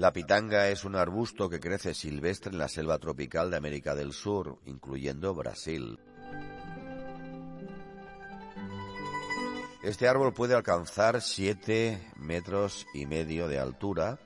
La 0.02 0.12
pitanga 0.12 0.68
es 0.68 0.84
un 0.84 0.96
arbusto 0.96 1.48
que 1.48 1.60
crece 1.60 1.94
silvestre 1.94 2.50
en 2.50 2.58
la 2.58 2.66
selva 2.66 2.98
tropical 2.98 3.52
de 3.52 3.56
América 3.56 3.94
del 3.94 4.12
Sur, 4.12 4.58
incluyendo 4.66 5.32
Brasil. 5.32 5.96
Este 9.84 10.08
árbol 10.08 10.34
puede 10.34 10.56
alcanzar 10.56 11.22
7 11.22 12.14
metros 12.16 12.84
y 12.94 13.06
medio 13.06 13.46
de 13.46 13.60
altura 13.60 14.18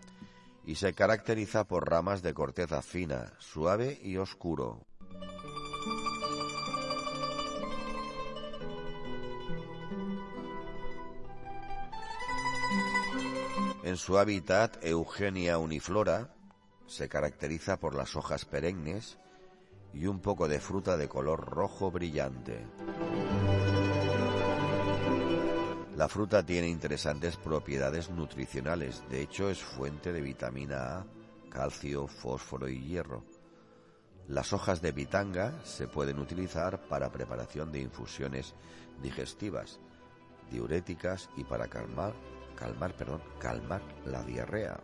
y 0.64 0.76
se 0.76 0.94
caracteriza 0.94 1.64
por 1.64 1.90
ramas 1.90 2.22
de 2.22 2.32
corteza 2.32 2.80
fina, 2.80 3.34
suave 3.38 4.00
y 4.02 4.16
oscuro. 4.16 4.86
En 13.86 13.96
su 13.96 14.18
hábitat, 14.18 14.84
Eugenia 14.84 15.58
uniflora 15.58 16.34
se 16.88 17.08
caracteriza 17.08 17.78
por 17.78 17.94
las 17.94 18.16
hojas 18.16 18.44
perennes 18.44 19.16
y 19.94 20.06
un 20.08 20.18
poco 20.18 20.48
de 20.48 20.58
fruta 20.58 20.96
de 20.96 21.08
color 21.08 21.48
rojo 21.48 21.92
brillante. 21.92 22.66
La 25.94 26.08
fruta 26.08 26.44
tiene 26.44 26.68
interesantes 26.68 27.36
propiedades 27.36 28.10
nutricionales, 28.10 29.04
de 29.08 29.22
hecho 29.22 29.50
es 29.50 29.62
fuente 29.62 30.12
de 30.12 30.20
vitamina 30.20 30.98
A, 30.98 31.06
calcio, 31.48 32.08
fósforo 32.08 32.68
y 32.68 32.80
hierro. 32.80 33.22
Las 34.26 34.52
hojas 34.52 34.82
de 34.82 34.92
pitanga 34.92 35.62
se 35.62 35.86
pueden 35.86 36.18
utilizar 36.18 36.88
para 36.88 37.12
preparación 37.12 37.70
de 37.70 37.82
infusiones 37.82 38.52
digestivas, 39.00 39.78
diuréticas 40.50 41.30
y 41.36 41.44
para 41.44 41.68
calmar 41.68 42.14
calmar, 42.56 42.94
perdón, 42.94 43.22
calmar 43.38 43.82
la 44.06 44.22
diarrea. 44.22 44.80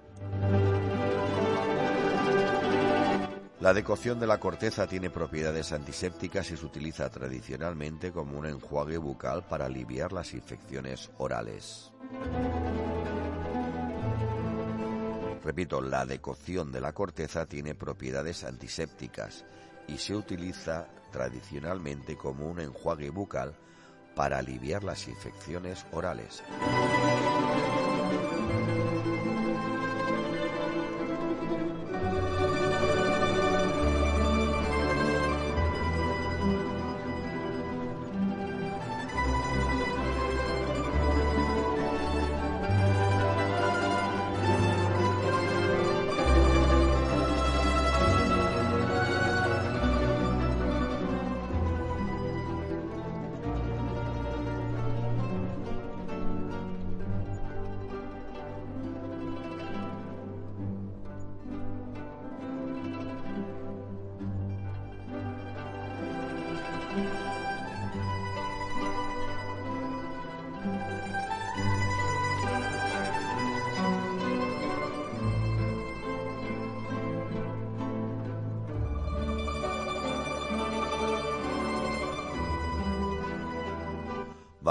La 3.61 3.73
decocción 3.73 4.19
de 4.19 4.27
la 4.27 4.41
corteza 4.41 4.89
tiene 4.89 5.09
propiedades 5.09 5.73
antisépticas 5.73 6.51
y 6.51 6.57
se 6.57 6.67
utiliza 6.67 7.09
tradicionalmente 7.11 8.11
como 8.11 8.39
un 8.39 8.47
enjuague 8.47 8.99
bucal 8.99 9.47
para 9.47 9.67
aliviar 9.67 10.13
las 10.13 10.35
infecciones 10.35 11.11
orales. 11.19 11.93
Repito, 15.45 15.81
la 15.81 16.05
decocción 16.07 16.73
de 16.73 16.81
la 16.81 16.93
corteza 16.93 17.47
tiene 17.47 17.75
propiedades 17.75 18.45
antisépticas 18.45 19.45
y 19.87 19.99
se 19.99 20.15
utiliza 20.15 20.89
tradicionalmente 21.11 22.17
como 22.17 22.49
un 22.49 22.61
enjuague 22.61 23.11
bucal 23.11 23.55
para 24.15 24.39
aliviar 24.39 24.85
las 24.85 25.09
infecciones 25.09 25.87
orales. 25.93 26.43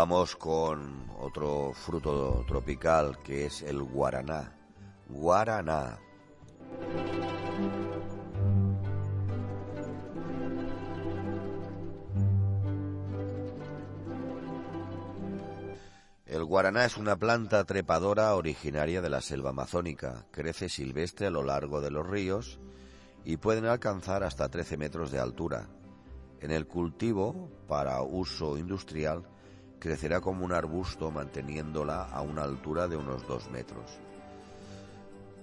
Vamos 0.03 0.35
con 0.35 1.11
otro 1.19 1.73
fruto 1.73 2.43
tropical 2.47 3.19
que 3.19 3.45
es 3.45 3.61
el 3.61 3.83
guaraná. 3.83 4.51
Guaraná. 5.07 5.99
El 16.25 16.45
guaraná 16.45 16.85
es 16.85 16.97
una 16.97 17.15
planta 17.15 17.63
trepadora 17.65 18.33
originaria 18.33 19.03
de 19.03 19.09
la 19.11 19.21
selva 19.21 19.51
amazónica. 19.51 20.25
Crece 20.31 20.67
silvestre 20.67 21.27
a 21.27 21.29
lo 21.29 21.43
largo 21.43 21.79
de 21.79 21.91
los 21.91 22.07
ríos 22.07 22.59
y 23.23 23.37
pueden 23.37 23.65
alcanzar 23.65 24.23
hasta 24.23 24.49
13 24.49 24.77
metros 24.77 25.11
de 25.11 25.19
altura. 25.19 25.67
En 26.39 26.49
el 26.49 26.65
cultivo, 26.65 27.51
para 27.67 28.01
uso 28.01 28.57
industrial, 28.57 29.27
crecerá 29.81 30.21
como 30.21 30.45
un 30.45 30.53
arbusto 30.53 31.09
manteniéndola 31.09 32.03
a 32.03 32.21
una 32.21 32.43
altura 32.43 32.87
de 32.87 32.95
unos 32.95 33.27
2 33.27 33.49
metros. 33.49 33.99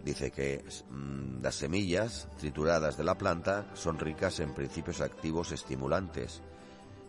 Dice 0.05 0.31
que 0.31 0.65
mm, 0.89 1.43
las 1.43 1.57
semillas 1.57 2.29
trituradas 2.39 2.97
de 2.97 3.03
la 3.03 3.19
planta 3.19 3.67
son 3.75 3.99
ricas 3.99 4.39
en 4.39 4.55
principios 4.55 5.01
activos 5.01 5.51
estimulantes, 5.51 6.41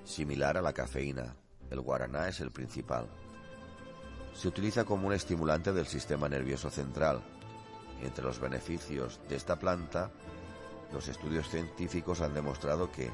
similar 0.04 0.58
a 0.58 0.62
la 0.64 0.74
cafeína. 0.74 1.36
El 1.70 1.82
guaraná 1.82 2.28
es 2.28 2.40
el 2.40 2.50
principal. 2.50 3.08
Se 4.34 4.48
utiliza 4.48 4.84
como 4.84 5.06
un 5.06 5.14
estimulante 5.14 5.72
del 5.72 5.86
sistema 5.86 6.28
nervioso 6.28 6.72
central. 6.72 7.22
Entre 8.02 8.24
los 8.24 8.40
beneficios 8.40 9.22
de 9.30 9.36
esta 9.36 9.60
planta, 9.60 10.10
los 10.92 11.08
estudios 11.08 11.48
científicos 11.48 12.22
han 12.22 12.34
demostrado 12.34 12.92
que 12.92 13.12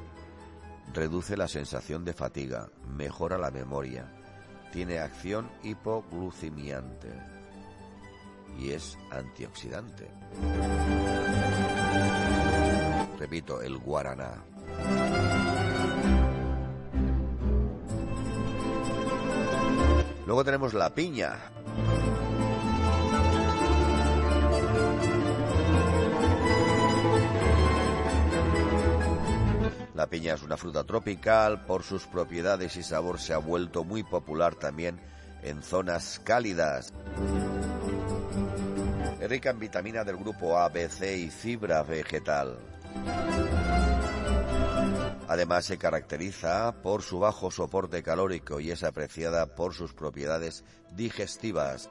reduce 0.92 1.36
la 1.36 1.48
sensación 1.48 2.04
de 2.04 2.12
fatiga, 2.12 2.68
mejora 2.88 3.38
la 3.38 3.50
memoria, 3.50 4.12
tiene 4.72 4.98
acción 4.98 5.50
hipoglucemiante 5.62 7.08
y 8.58 8.70
es 8.70 8.98
antioxidante. 9.10 10.10
Repito, 13.18 13.62
el 13.62 13.78
guaraná. 13.78 14.44
Luego 20.26 20.44
tenemos 20.44 20.74
la 20.74 20.92
piña. 20.94 21.36
La 29.96 30.06
piña 30.08 30.34
es 30.34 30.42
una 30.42 30.58
fruta 30.58 30.84
tropical, 30.84 31.64
por 31.64 31.82
sus 31.82 32.06
propiedades 32.06 32.76
y 32.76 32.82
sabor 32.82 33.18
se 33.18 33.32
ha 33.32 33.38
vuelto 33.38 33.82
muy 33.82 34.02
popular 34.02 34.54
también 34.54 35.00
en 35.42 35.62
zonas 35.62 36.20
cálidas. 36.22 36.92
Es 39.18 39.30
rica 39.30 39.48
en 39.48 39.58
vitamina 39.58 40.04
del 40.04 40.18
grupo 40.18 40.58
A, 40.58 40.68
B, 40.68 40.86
C 40.90 41.16
y 41.16 41.30
fibra 41.30 41.82
vegetal. 41.82 42.58
Además 45.28 45.64
se 45.64 45.78
caracteriza 45.78 46.74
por 46.82 47.00
su 47.00 47.18
bajo 47.20 47.50
soporte 47.50 48.02
calórico 48.02 48.60
y 48.60 48.72
es 48.72 48.84
apreciada 48.84 49.46
por 49.46 49.72
sus 49.72 49.94
propiedades 49.94 50.62
digestivas. 50.94 51.88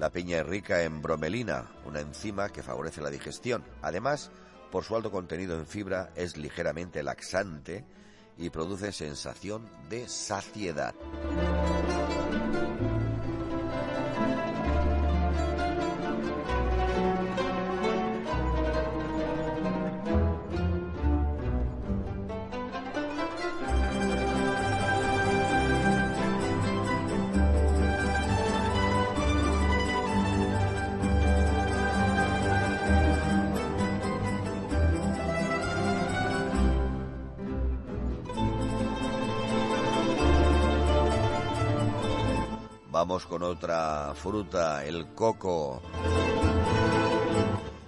La 0.00 0.10
piña 0.10 0.38
es 0.38 0.46
rica 0.46 0.82
en 0.82 1.00
bromelina, 1.00 1.70
una 1.84 2.00
enzima 2.00 2.48
que 2.48 2.64
favorece 2.64 3.00
la 3.00 3.08
digestión. 3.08 3.64
Además, 3.82 4.32
por 4.70 4.84
su 4.84 4.96
alto 4.96 5.10
contenido 5.10 5.58
en 5.58 5.66
fibra, 5.66 6.10
es 6.16 6.36
ligeramente 6.36 7.02
laxante 7.02 7.84
y 8.38 8.50
produce 8.50 8.92
sensación 8.92 9.68
de 9.88 10.08
saciedad. 10.08 10.94
Vamos 43.08 43.26
con 43.26 43.44
otra 43.44 44.14
fruta, 44.16 44.84
el 44.84 45.14
coco. 45.14 45.80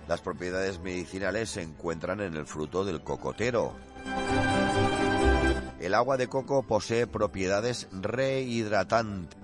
Las 0.07 0.20
propiedades 0.20 0.78
medicinales 0.78 1.50
se 1.50 1.62
encuentran 1.62 2.20
en 2.20 2.37
el 2.37 2.46
fruto 2.46 2.85
del 2.85 3.02
cocotero. 3.02 3.74
El 5.81 5.94
agua 5.94 6.16
de 6.18 6.28
coco 6.28 6.62
posee 6.62 7.09
propiedades 7.09 7.88
rehidratantes. 7.90 9.37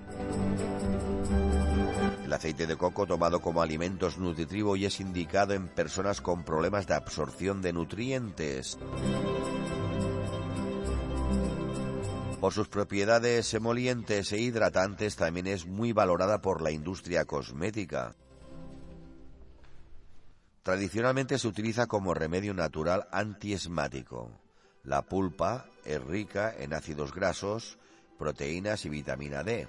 El 2.24 2.32
aceite 2.32 2.68
de 2.68 2.76
coco 2.76 3.04
tomado 3.04 3.40
como 3.40 3.60
alimento 3.60 4.06
es 4.06 4.16
nutritivo 4.16 4.76
y 4.76 4.84
es 4.84 5.00
indicado 5.00 5.54
en 5.54 5.66
personas 5.66 6.20
con 6.20 6.44
problemas 6.44 6.86
de 6.86 6.94
absorción 6.94 7.60
de 7.62 7.72
nutrientes. 7.72 8.78
Por 12.44 12.52
sus 12.52 12.68
propiedades 12.68 13.54
emolientes 13.54 14.30
e 14.32 14.38
hidratantes 14.38 15.16
también 15.16 15.46
es 15.46 15.64
muy 15.64 15.92
valorada 15.92 16.42
por 16.42 16.60
la 16.60 16.70
industria 16.70 17.24
cosmética. 17.24 18.14
Tradicionalmente 20.62 21.38
se 21.38 21.48
utiliza 21.48 21.86
como 21.86 22.12
remedio 22.12 22.52
natural 22.52 23.08
antiesmático. 23.12 24.30
La 24.82 25.00
pulpa 25.00 25.64
es 25.86 26.04
rica 26.04 26.54
en 26.58 26.74
ácidos 26.74 27.14
grasos, 27.14 27.78
proteínas 28.18 28.84
y 28.84 28.90
vitamina 28.90 29.42
D. 29.42 29.66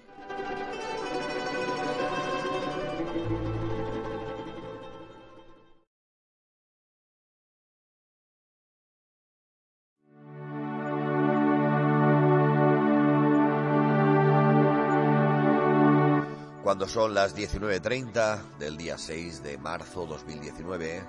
Cuando 16.76 16.92
son 16.92 17.14
las 17.14 17.34
19.30 17.34 18.58
del 18.60 18.76
día 18.76 18.98
6 18.98 19.44
de 19.44 19.58
marzo 19.58 20.06
2019. 20.06 21.06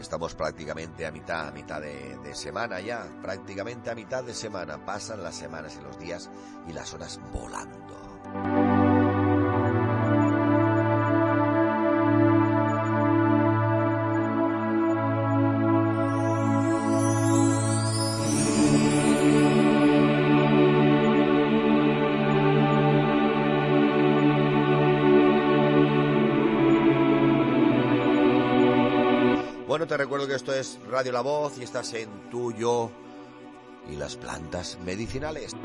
Estamos 0.00 0.34
prácticamente 0.34 1.06
a 1.06 1.12
mitad, 1.12 1.46
a 1.46 1.52
mitad 1.52 1.80
de, 1.80 2.18
de, 2.18 2.34
semana 2.34 2.80
ya, 2.80 3.06
prácticamente 3.22 3.90
a 3.90 3.94
mitad 3.94 4.24
de 4.24 4.34
semana. 4.34 4.84
Pasan 4.84 5.22
las 5.22 5.36
semanas 5.36 5.78
y 5.80 5.84
los 5.84 5.96
días 5.96 6.28
y 6.66 6.72
las 6.72 6.92
horas 6.92 7.20
volando. 7.32 8.09
Te 29.90 29.96
recuerdo 29.96 30.28
que 30.28 30.36
esto 30.36 30.54
es 30.54 30.78
Radio 30.88 31.10
La 31.10 31.20
Voz 31.20 31.58
y 31.58 31.64
estás 31.64 31.92
en 31.94 32.30
Tuyo 32.30 32.92
y 33.90 33.96
las 33.96 34.14
plantas 34.14 34.78
medicinales. 34.84 35.56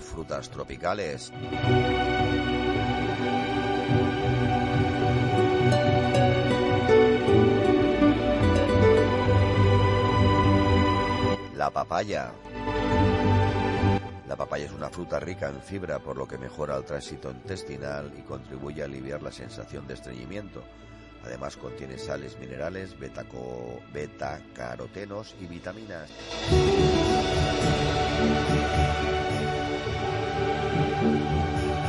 Frutas 0.00 0.50
tropicales. 0.50 1.32
La 11.56 11.70
papaya. 11.70 12.32
La 14.26 14.36
papaya 14.36 14.64
es 14.64 14.72
una 14.72 14.90
fruta 14.90 15.20
rica 15.20 15.48
en 15.48 15.60
fibra, 15.60 15.98
por 15.98 16.16
lo 16.16 16.26
que 16.26 16.38
mejora 16.38 16.76
el 16.76 16.84
tránsito 16.84 17.30
intestinal 17.30 18.12
y 18.18 18.22
contribuye 18.22 18.82
a 18.82 18.86
aliviar 18.86 19.22
la 19.22 19.30
sensación 19.30 19.86
de 19.86 19.94
estreñimiento. 19.94 20.62
Además 21.24 21.56
contiene 21.56 21.98
sales 21.98 22.38
minerales, 22.38 22.96
betacarotenos 22.98 25.34
y 25.40 25.46
vitaminas. 25.46 26.10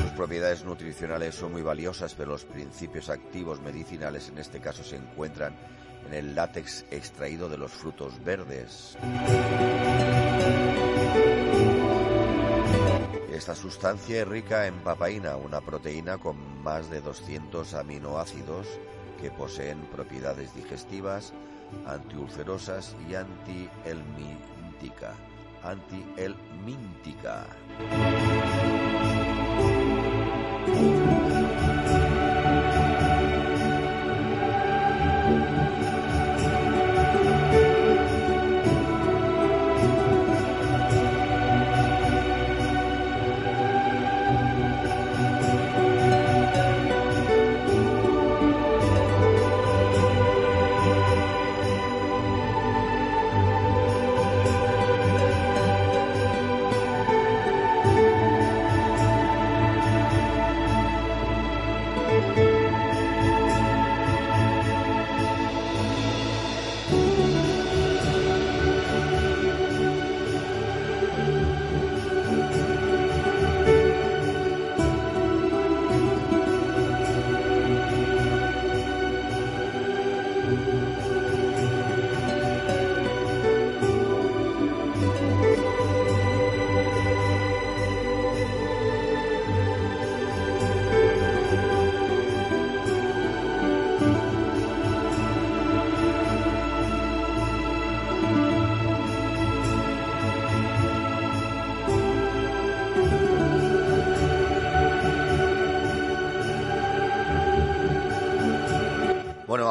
Sus 0.02 0.12
propiedades 0.12 0.63
nutricionales 0.63 1.36
son 1.36 1.52
muy 1.52 1.62
valiosas, 1.62 2.13
pero 2.13 2.32
los 2.32 2.46
principios 2.46 3.10
activos 3.10 3.62
medicinales 3.62 4.30
en 4.30 4.38
este 4.38 4.60
caso 4.60 4.84
se 4.84 4.98
encuentran 4.98 5.56
en 6.08 6.13
el 6.13 6.36
látex 6.36 6.86
extraído 6.91 7.50
de 7.50 7.58
los 7.58 7.72
frutos 7.72 8.24
verdes. 8.24 8.98
Esta 13.34 13.56
sustancia 13.56 14.22
es 14.22 14.28
rica 14.28 14.67
en 14.67 14.80
papaína, 14.82 15.36
una 15.38 15.60
proteína 15.60 16.19
con 16.19 16.62
más 16.62 16.89
de 16.89 17.02
200 17.02 17.74
aminoácidos 17.74 18.67
que 19.24 19.32
poseen 19.32 19.80
propiedades 19.86 20.54
digestivas, 20.54 21.32
antiulcerosas 21.88 22.94
y 23.10 23.16
antihelmíntica. 23.16 25.14
Antihelmíntica. 25.64 27.46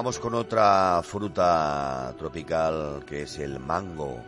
Vamos 0.02 0.18
con 0.18 0.34
otra 0.34 1.00
fruta 1.04 2.12
tropical 2.18 3.04
que 3.06 3.22
es 3.22 3.38
el 3.38 3.60
mango. 3.60 4.18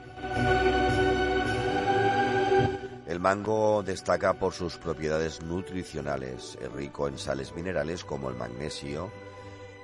El 3.09 3.19
mango 3.19 3.83
destaca 3.83 4.35
por 4.35 4.53
sus 4.53 4.77
propiedades 4.77 5.43
nutricionales. 5.43 6.57
Es 6.63 6.71
rico 6.71 7.09
en 7.09 7.19
sales 7.19 7.53
minerales 7.57 8.05
como 8.05 8.31
el 8.31 8.37
magnesio, 8.37 9.11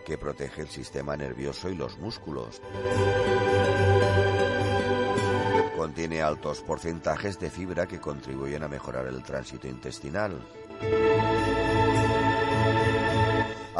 que 0.07 0.17
protege 0.17 0.63
el 0.63 0.69
sistema 0.69 1.17
nervioso 1.17 1.69
y 1.69 1.75
los 1.75 1.99
músculos. 1.99 2.63
Contiene 5.77 6.23
altos 6.23 6.61
porcentajes 6.61 7.41
de 7.41 7.51
fibra 7.51 7.89
que 7.89 7.99
contribuyen 7.99 8.63
a 8.63 8.69
mejorar 8.69 9.09
el 9.09 9.25
tránsito 9.25 9.67
intestinal. 9.67 10.41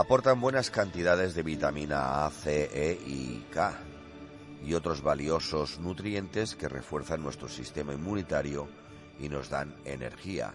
Aportan 0.01 0.41
buenas 0.41 0.71
cantidades 0.71 1.35
de 1.35 1.43
vitamina 1.43 2.25
A, 2.25 2.31
C, 2.31 2.71
E 2.73 2.99
y 3.07 3.45
K 3.53 3.75
y 4.65 4.73
otros 4.73 5.03
valiosos 5.03 5.79
nutrientes 5.79 6.57
que 6.57 6.71
refuerzan 6.71 7.23
nuestro 7.23 7.51
sistema 7.51 7.93
inmunitario 7.93 8.67
y 9.21 9.29
nos 9.29 9.51
dan 9.51 9.75
energía. 9.85 10.55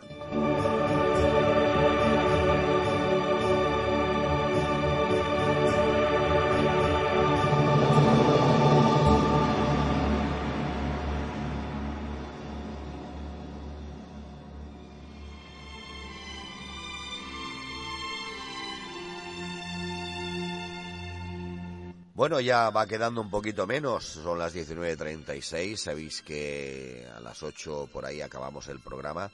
Ya 22.40 22.70
va 22.70 22.86
quedando 22.86 23.22
un 23.22 23.30
poquito 23.30 23.66
menos, 23.66 24.04
son 24.04 24.40
las 24.40 24.54
19.36, 24.54 25.78
sabéis 25.78 26.22
que 26.22 27.08
a 27.16 27.20
las 27.20 27.42
8 27.42 27.90
por 27.92 28.06
ahí 28.06 28.22
acabamos 28.22 28.68
el 28.68 28.80
programa 28.80 29.32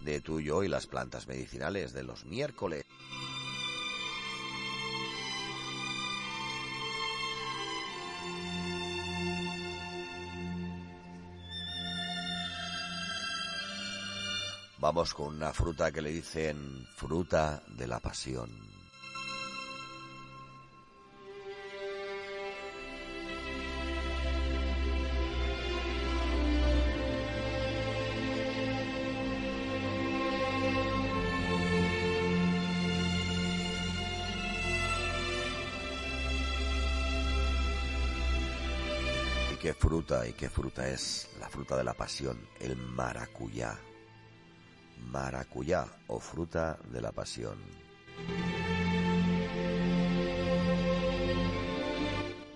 de 0.00 0.20
tú 0.20 0.38
y 0.38 0.48
y 0.48 0.68
las 0.68 0.86
plantas 0.86 1.26
medicinales 1.26 1.92
de 1.92 2.02
los 2.02 2.24
miércoles. 2.26 2.84
Vamos 14.78 15.14
con 15.14 15.36
una 15.36 15.52
fruta 15.52 15.92
que 15.92 16.02
le 16.02 16.10
dicen 16.10 16.86
fruta 16.96 17.62
de 17.68 17.86
la 17.86 18.00
pasión. 18.00 18.81
¿Y 40.28 40.32
qué 40.34 40.50
fruta 40.50 40.88
es 40.88 41.28
la 41.40 41.48
fruta 41.48 41.76
de 41.76 41.84
la 41.84 41.94
pasión? 41.94 42.38
El 42.60 42.76
maracuyá 42.76 43.78
maracuyá 45.10 45.86
o 46.08 46.20
fruta 46.20 46.78
de 46.90 47.00
la 47.00 47.12
pasión. 47.12 47.58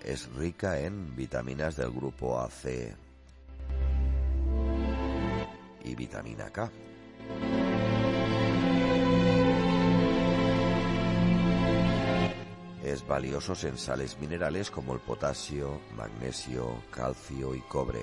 Es 0.03 0.31
rica 0.33 0.79
en 0.79 1.15
vitaminas 1.15 1.75
del 1.75 1.91
grupo 1.91 2.39
AC 2.39 2.95
y 5.83 5.95
vitamina 5.95 6.49
K. 6.49 6.71
Es 12.87 13.05
valioso 13.05 13.53
en 13.67 13.77
sales 13.77 14.17
minerales 14.17 14.71
como 14.71 14.93
el 14.93 15.01
potasio, 15.01 15.81
magnesio, 15.97 16.83
calcio 16.89 17.53
y 17.53 17.59
cobre. 17.59 17.99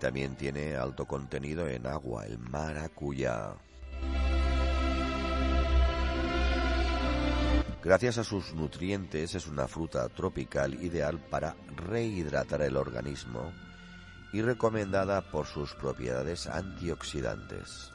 también 0.00 0.34
tiene 0.34 0.74
alto 0.74 1.04
contenido 1.04 1.68
en 1.68 1.86
agua, 1.86 2.24
el 2.24 2.38
maracuyá. 2.38 3.54
Gracias 7.84 8.18
a 8.18 8.24
sus 8.24 8.52
nutrientes 8.54 9.34
es 9.34 9.46
una 9.46 9.68
fruta 9.68 10.08
tropical 10.08 10.74
ideal 10.82 11.18
para 11.30 11.54
rehidratar 11.76 12.62
el 12.62 12.76
organismo 12.76 13.52
y 14.32 14.42
recomendada 14.42 15.20
por 15.30 15.46
sus 15.46 15.74
propiedades 15.74 16.46
antioxidantes. 16.46 17.92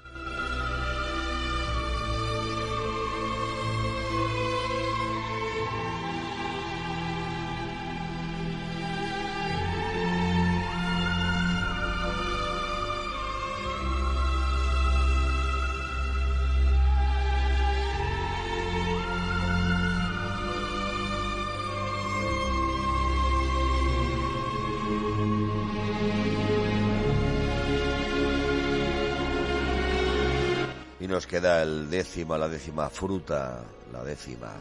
Queda 31.25 31.61
el 31.61 31.89
décimo, 31.89 32.37
la 32.37 32.47
décima 32.47 32.89
fruta, 32.89 33.63
la 33.91 34.03
décima. 34.03 34.51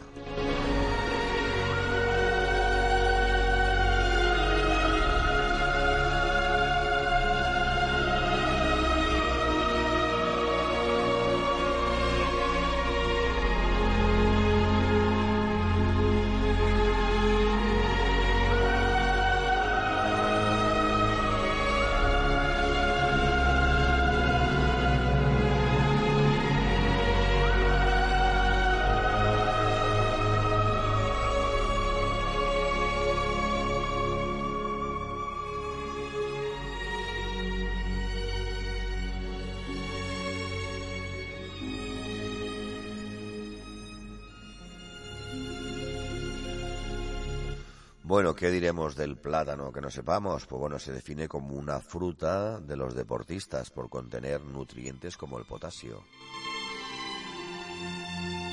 Bueno, 48.15 48.33
¿qué 48.33 48.49
diremos 48.49 48.95
del 48.95 49.17
plátano 49.17 49.73
que 49.73 49.81
no 49.81 49.91
sepamos? 49.91 50.47
Pues 50.47 50.61
bueno, 50.61 50.79
se 50.79 50.93
define 50.93 51.27
como 51.27 51.57
una 51.57 51.81
fruta 51.81 52.61
de 52.61 52.77
los 52.77 52.95
deportistas 52.95 53.71
por 53.71 53.91
contener 53.91 54.41
nutrientes 54.41 55.17
como 55.17 55.37
el 55.37 55.45
potasio. 55.45 56.05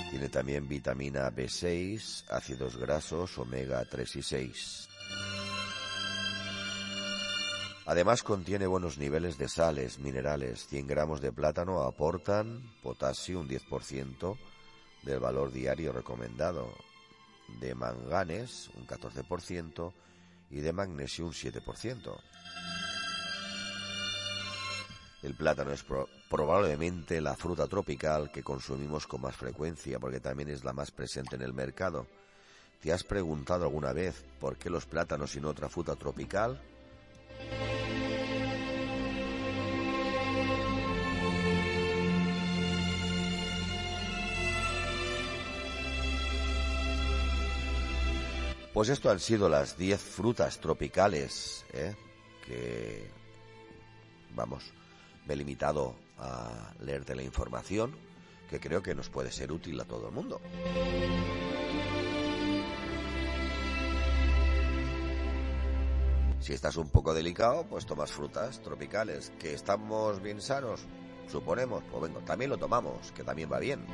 Tiene 0.10 0.30
también 0.30 0.68
vitamina 0.68 1.30
B6, 1.30 2.24
ácidos 2.32 2.76
grasos, 2.76 3.38
omega 3.38 3.86
3 3.86 4.16
y 4.16 4.24
6. 4.24 4.90
Además 7.86 8.24
contiene 8.24 8.66
buenos 8.66 8.98
niveles 8.98 9.38
de 9.38 9.48
sales, 9.48 10.00
minerales. 10.00 10.66
100 10.70 10.88
gramos 10.88 11.22
de 11.22 11.32
plátano 11.32 11.84
aportan 11.84 12.64
potasio 12.82 13.40
un 13.40 13.48
10% 13.48 14.40
del 15.04 15.20
valor 15.20 15.52
diario 15.52 15.94
recomendado 15.94 16.74
de 17.60 17.76
manganes 17.76 18.70
un 18.76 18.88
14% 18.88 19.94
y 20.50 20.60
de 20.60 20.74
magnesio 20.74 21.26
un 21.26 21.34
7%. 21.34 22.20
El 25.22 25.36
plátano 25.36 25.72
es 25.72 25.86
probablemente 26.30 27.22
la 27.22 27.36
fruta 27.36 27.68
tropical 27.68 28.32
que 28.32 28.42
consumimos 28.42 29.06
con 29.06 29.22
más 29.22 29.36
frecuencia 29.36 30.00
porque 30.00 30.20
también 30.20 30.50
es 30.50 30.64
la 30.64 30.74
más 30.74 30.90
presente 30.90 31.36
en 31.36 31.44
el 31.44 31.54
mercado. 31.54 32.08
¿Te 32.82 32.92
has 32.92 33.04
preguntado 33.04 33.66
alguna 33.66 33.94
vez 33.94 34.26
por 34.40 34.58
qué 34.58 34.72
los 34.72 34.88
plátanos 34.88 35.36
y 35.36 35.42
no 35.42 35.50
otra 35.50 35.70
fruta 35.70 35.96
tropical? 35.96 36.60
Pues 48.74 48.88
esto 48.88 49.10
han 49.10 49.20
sido 49.20 49.50
las 49.50 49.78
10 49.78 50.00
frutas 50.00 50.60
tropicales 50.60 51.66
¿eh? 51.74 51.94
que, 52.46 53.12
vamos, 54.34 54.72
me 55.26 55.34
he 55.34 55.38
limitado 55.38 55.96
a 56.18 56.74
leerte 56.80 57.16
la 57.16 57.24
información 57.24 57.94
que 58.50 58.60
creo 58.60 58.82
que 58.82 58.96
nos 58.96 59.10
puede 59.10 59.32
ser 59.32 59.52
útil 59.52 59.80
a 59.80 59.86
todo 59.86 60.08
el 60.08 60.14
mundo. 60.14 60.40
Si 66.40 66.54
estás 66.54 66.76
un 66.78 66.90
poco 66.90 67.14
delicado, 67.14 67.66
pues 67.70 67.86
tomas 67.86 68.12
frutas 68.12 68.62
tropicales. 68.62 69.32
¿Que 69.38 69.54
estamos 69.54 70.22
bien 70.22 70.42
sanos? 70.42 70.82
Suponemos. 71.30 71.84
Pues 71.92 72.02
venga, 72.04 72.20
también 72.26 72.50
lo 72.50 72.58
tomamos, 72.58 73.12
que 73.12 73.24
también 73.24 73.52
va 73.52 73.60
bien. 73.60 73.86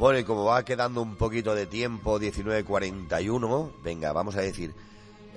Bueno, 0.00 0.18
y 0.18 0.24
como 0.24 0.46
va 0.46 0.64
quedando 0.64 1.02
un 1.02 1.14
poquito 1.14 1.54
de 1.54 1.66
tiempo, 1.66 2.18
19.41, 2.18 3.70
venga, 3.82 4.14
vamos 4.14 4.34
a 4.34 4.40
decir, 4.40 4.74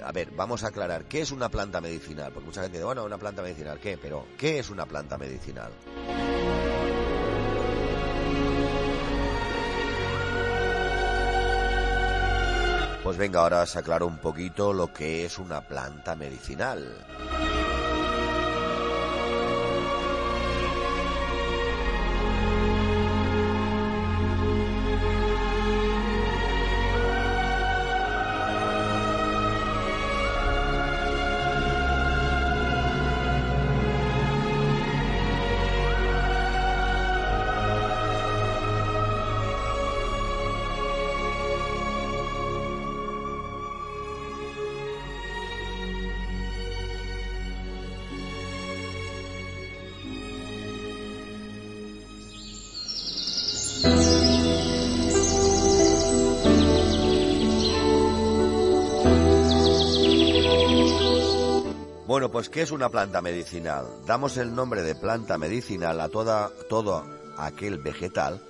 a 0.01 0.09
ver, 0.13 0.31
vamos 0.37 0.63
a 0.63 0.67
aclarar, 0.67 1.03
¿qué 1.03 1.19
es 1.19 1.31
una 1.31 1.49
planta 1.49 1.81
medicinal? 1.81 2.31
Porque 2.31 2.45
mucha 2.45 2.61
gente 2.61 2.77
dice, 2.77 2.85
bueno, 2.85 3.03
una 3.03 3.17
planta 3.17 3.41
medicinal, 3.41 3.77
¿qué? 3.81 3.97
Pero, 4.01 4.25
¿qué 4.37 4.59
es 4.59 4.69
una 4.69 4.85
planta 4.85 5.17
medicinal? 5.17 5.69
Pues 13.03 13.17
venga, 13.17 13.41
ahora 13.41 13.63
os 13.63 13.75
aclaro 13.75 14.07
un 14.07 14.19
poquito 14.19 14.71
lo 14.71 14.93
que 14.93 15.25
es 15.25 15.39
una 15.39 15.67
planta 15.67 16.15
medicinal. 16.15 17.05
Bueno, 62.05 62.29
pues 62.29 62.49
¿qué 62.49 62.61
es 62.61 62.71
una 62.71 62.89
planta 62.89 63.21
medicinal? 63.21 63.85
Damos 64.05 64.35
el 64.35 64.53
nombre 64.53 64.81
de 64.81 64.93
planta 64.93 65.37
medicinal 65.37 66.01
a 66.01 66.09
toda, 66.09 66.51
todo 66.69 67.05
aquel 67.37 67.77
vegetal 67.77 68.41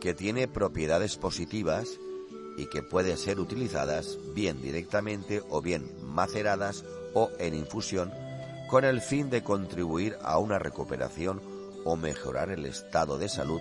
que 0.00 0.12
tiene 0.12 0.48
propiedades 0.48 1.16
positivas 1.16 1.88
y 2.56 2.66
que 2.66 2.82
puede 2.82 3.16
ser 3.16 3.38
utilizadas 3.38 4.18
bien 4.34 4.60
directamente 4.60 5.40
o 5.50 5.62
bien 5.62 5.88
maceradas 6.02 6.84
o 7.14 7.30
en 7.38 7.54
infusión 7.54 8.12
con 8.68 8.84
el 8.84 9.00
fin 9.00 9.30
de 9.30 9.44
contribuir 9.44 10.16
a 10.22 10.38
una 10.38 10.58
recuperación 10.58 11.40
o 11.84 11.94
mejorar 11.94 12.50
el 12.50 12.66
estado 12.66 13.18
de 13.18 13.28
salud 13.28 13.60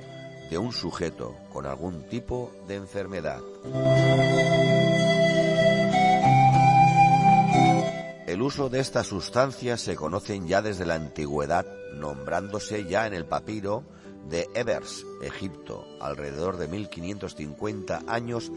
de 0.50 0.58
un 0.58 0.72
sujeto 0.72 1.36
con 1.54 1.68
algún 1.68 2.02
tipo 2.10 2.52
de 2.68 2.76
enfermedad. 2.76 3.42
El 8.40 8.44
uso 8.44 8.70
de 8.70 8.80
estas 8.80 9.08
sustancias 9.08 9.82
se 9.82 9.98
conocen 9.98 10.48
ya 10.48 10.62
desde 10.62 10.86
la 10.86 10.96
antigüedad, 10.96 11.66
nombrándose 11.96 12.86
ya 12.86 13.06
en 13.06 13.14
el 13.14 13.26
papiro 13.26 13.84
de 14.30 14.48
Ebers, 14.56 15.06
Egipto, 15.22 15.86
alrededor 16.00 16.56
de 16.56 16.70
1550 16.70 18.04
años 18.08 18.50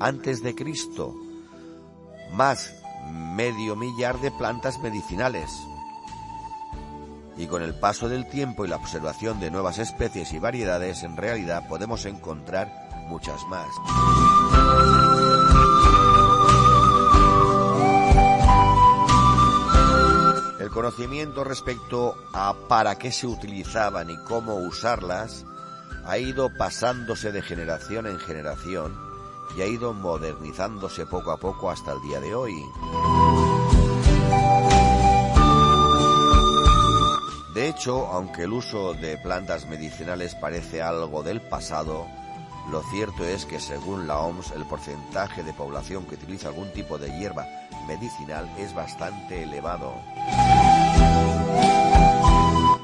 antes 0.00 0.42
de 0.42 0.54
Cristo. 0.54 1.14
Más 2.32 2.72
medio 3.12 3.76
millar 3.76 4.18
de 4.22 4.30
plantas 4.30 4.78
medicinales. 4.78 5.50
Y 7.36 7.46
con 7.46 7.60
el 7.60 7.74
paso 7.78 8.08
del 8.08 8.26
tiempo 8.30 8.64
y 8.64 8.68
la 8.68 8.76
observación 8.76 9.38
de 9.38 9.50
nuevas 9.50 9.78
especies 9.78 10.32
y 10.32 10.38
variedades, 10.38 11.02
en 11.02 11.14
realidad 11.14 11.68
podemos 11.68 12.06
encontrar 12.06 12.72
muchas 13.06 13.44
más. 13.48 13.68
Conocimiento 20.76 21.42
respecto 21.42 22.14
a 22.34 22.52
para 22.68 22.98
qué 22.98 23.10
se 23.10 23.26
utilizaban 23.26 24.10
y 24.10 24.18
cómo 24.24 24.56
usarlas 24.56 25.46
ha 26.04 26.18
ido 26.18 26.50
pasándose 26.54 27.32
de 27.32 27.40
generación 27.40 28.06
en 28.06 28.18
generación 28.18 28.94
y 29.56 29.62
ha 29.62 29.66
ido 29.66 29.94
modernizándose 29.94 31.06
poco 31.06 31.30
a 31.30 31.38
poco 31.38 31.70
hasta 31.70 31.94
el 31.94 32.02
día 32.02 32.20
de 32.20 32.34
hoy. 32.34 32.62
De 37.54 37.68
hecho, 37.70 38.08
aunque 38.08 38.42
el 38.42 38.52
uso 38.52 38.92
de 38.92 39.16
plantas 39.16 39.66
medicinales 39.66 40.34
parece 40.34 40.82
algo 40.82 41.22
del 41.22 41.40
pasado, 41.40 42.06
lo 42.70 42.82
cierto 42.90 43.24
es 43.24 43.46
que 43.46 43.60
según 43.60 44.06
la 44.06 44.18
OMS 44.18 44.50
el 44.50 44.66
porcentaje 44.66 45.42
de 45.42 45.54
población 45.54 46.04
que 46.04 46.16
utiliza 46.16 46.48
algún 46.48 46.70
tipo 46.74 46.98
de 46.98 47.18
hierba 47.18 47.46
medicinal 47.86 48.52
es 48.58 48.74
bastante 48.74 49.42
elevado. 49.42 49.94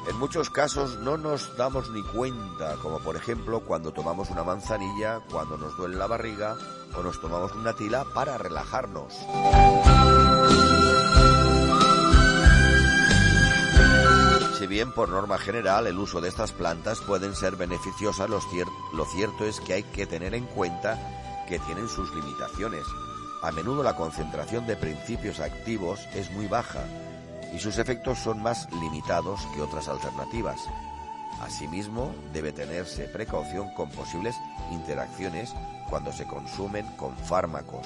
En 0.07 0.19
muchos 0.19 0.49
casos 0.49 0.99
no 0.99 1.17
nos 1.17 1.55
damos 1.57 1.89
ni 1.89 2.01
cuenta, 2.03 2.75
como 2.81 2.99
por 2.99 3.15
ejemplo 3.15 3.61
cuando 3.61 3.91
tomamos 3.91 4.29
una 4.29 4.43
manzanilla, 4.43 5.21
cuando 5.31 5.57
nos 5.57 5.75
duele 5.77 5.95
la 5.95 6.07
barriga 6.07 6.55
o 6.95 7.01
nos 7.01 7.19
tomamos 7.19 7.53
una 7.53 7.73
tila 7.73 8.05
para 8.13 8.37
relajarnos. 8.37 9.13
Si 14.59 14.67
bien 14.67 14.93
por 14.93 15.09
norma 15.09 15.37
general 15.37 15.87
el 15.87 15.97
uso 15.97 16.21
de 16.21 16.29
estas 16.29 16.51
plantas 16.51 17.01
pueden 17.01 17.35
ser 17.35 17.55
beneficiosas, 17.55 18.29
lo, 18.29 18.39
lo 18.93 19.05
cierto 19.05 19.45
es 19.45 19.59
que 19.59 19.73
hay 19.73 19.83
que 19.83 20.05
tener 20.05 20.33
en 20.33 20.45
cuenta 20.45 21.45
que 21.49 21.59
tienen 21.59 21.89
sus 21.89 22.13
limitaciones. 22.15 22.85
A 23.43 23.51
menudo 23.51 23.83
la 23.83 23.97
concentración 23.97 24.65
de 24.65 24.77
principios 24.77 25.41
activos 25.41 26.07
es 26.15 26.31
muy 26.31 26.47
baja 26.47 26.85
y 27.53 27.59
sus 27.59 27.77
efectos 27.77 28.19
son 28.19 28.41
más 28.41 28.71
limitados 28.71 29.41
que 29.53 29.61
otras 29.61 29.89
alternativas. 29.89 30.61
Asimismo, 31.41 32.15
debe 32.31 32.53
tenerse 32.53 33.03
precaución 33.09 33.73
con 33.73 33.89
posibles 33.89 34.33
interacciones 34.71 35.53
cuando 35.89 36.13
se 36.13 36.25
consumen 36.25 36.87
con 36.95 37.17
fármacos. 37.17 37.85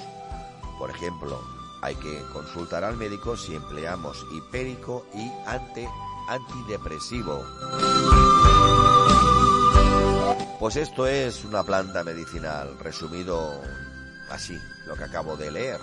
Por 0.78 0.90
ejemplo, 0.90 1.40
hay 1.82 1.96
que 1.96 2.22
consultar 2.32 2.84
al 2.84 2.96
médico 2.96 3.36
si 3.36 3.56
empleamos 3.56 4.24
hipérico 4.32 5.06
y 5.12 5.28
ante 5.44 5.88
antidepresivo. 6.28 7.44
Pues 10.60 10.76
esto 10.76 11.08
es 11.08 11.44
una 11.44 11.64
planta 11.64 12.04
medicinal, 12.04 12.78
resumido 12.78 13.60
así, 14.30 14.60
lo 14.86 14.94
que 14.94 15.04
acabo 15.04 15.36
de 15.36 15.50
leer. 15.50 15.80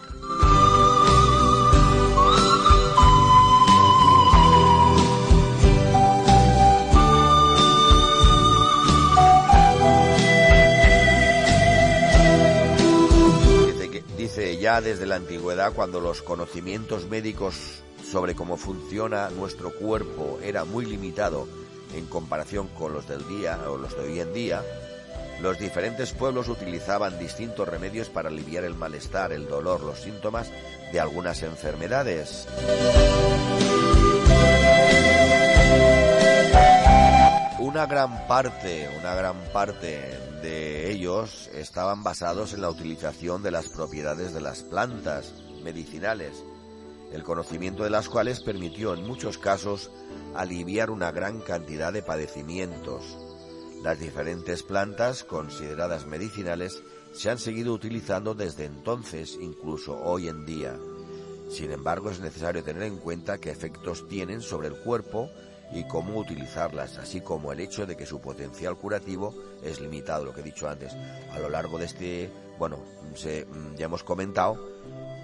Dice, 14.17 14.57
ya 14.57 14.81
desde 14.81 15.05
la 15.05 15.17
antigüedad, 15.17 15.73
cuando 15.73 15.99
los 15.99 16.23
conocimientos 16.23 17.07
médicos 17.07 17.83
sobre 18.03 18.33
cómo 18.33 18.57
funciona 18.57 19.29
nuestro 19.29 19.71
cuerpo 19.71 20.39
era 20.41 20.65
muy 20.65 20.85
limitado 20.85 21.47
en 21.93 22.07
comparación 22.07 22.67
con 22.69 22.93
los 22.93 23.07
del 23.07 23.27
día 23.27 23.59
o 23.69 23.77
los 23.77 23.95
de 23.95 24.03
hoy 24.03 24.19
en 24.19 24.33
día, 24.33 24.63
los 25.41 25.59
diferentes 25.59 26.13
pueblos 26.13 26.47
utilizaban 26.47 27.19
distintos 27.19 27.67
remedios 27.67 28.09
para 28.09 28.29
aliviar 28.29 28.63
el 28.63 28.75
malestar, 28.75 29.31
el 29.31 29.47
dolor, 29.47 29.81
los 29.81 29.99
síntomas 29.99 30.49
de 30.91 30.99
algunas 30.99 31.43
enfermedades. 31.43 32.47
Una 37.59 37.85
gran 37.87 38.27
parte, 38.27 38.89
una 38.99 39.15
gran 39.15 39.35
parte 39.51 40.17
de 40.41 40.91
ellos 40.91 41.49
estaban 41.53 42.03
basados 42.03 42.53
en 42.53 42.61
la 42.61 42.69
utilización 42.69 43.43
de 43.43 43.51
las 43.51 43.67
propiedades 43.67 44.33
de 44.33 44.41
las 44.41 44.61
plantas 44.61 45.33
medicinales, 45.63 46.43
el 47.11 47.23
conocimiento 47.23 47.83
de 47.83 47.89
las 47.89 48.07
cuales 48.07 48.41
permitió 48.41 48.93
en 48.93 49.05
muchos 49.05 49.37
casos 49.37 49.91
aliviar 50.35 50.89
una 50.89 51.11
gran 51.11 51.41
cantidad 51.41 51.91
de 51.91 52.03
padecimientos. 52.03 53.17
Las 53.85 53.99
diferentes 53.99 54.63
plantas 54.63 55.23
consideradas 55.23 56.07
medicinales 56.07 56.81
se 57.13 57.29
han 57.29 57.37
seguido 57.37 57.71
utilizando 57.71 58.33
desde 58.33 58.65
entonces, 58.65 59.37
incluso 59.39 60.01
hoy 60.01 60.27
en 60.27 60.43
día. 60.43 60.75
Sin 61.51 61.69
embargo, 61.69 62.09
es 62.09 62.19
necesario 62.19 62.63
tener 62.63 62.81
en 62.81 62.97
cuenta 62.97 63.37
qué 63.37 63.51
efectos 63.51 64.07
tienen 64.07 64.41
sobre 64.41 64.69
el 64.69 64.79
cuerpo 64.79 65.29
y 65.71 65.87
cómo 65.87 66.17
utilizarlas, 66.17 66.97
así 66.97 67.21
como 67.21 67.51
el 67.51 67.59
hecho 67.59 67.85
de 67.85 67.95
que 67.95 68.07
su 68.07 68.19
potencial 68.19 68.75
curativo 68.75 69.35
es 69.63 69.79
limitado, 69.79 70.25
lo 70.25 70.33
que 70.33 70.41
he 70.41 70.45
dicho 70.45 70.67
antes. 70.67 70.91
A 71.31 71.37
lo 71.37 71.47
largo 71.47 71.77
de 71.77 71.85
este, 71.85 72.31
bueno, 72.57 72.79
se, 73.13 73.45
ya 73.77 73.85
hemos 73.85 74.01
comentado 74.01 74.67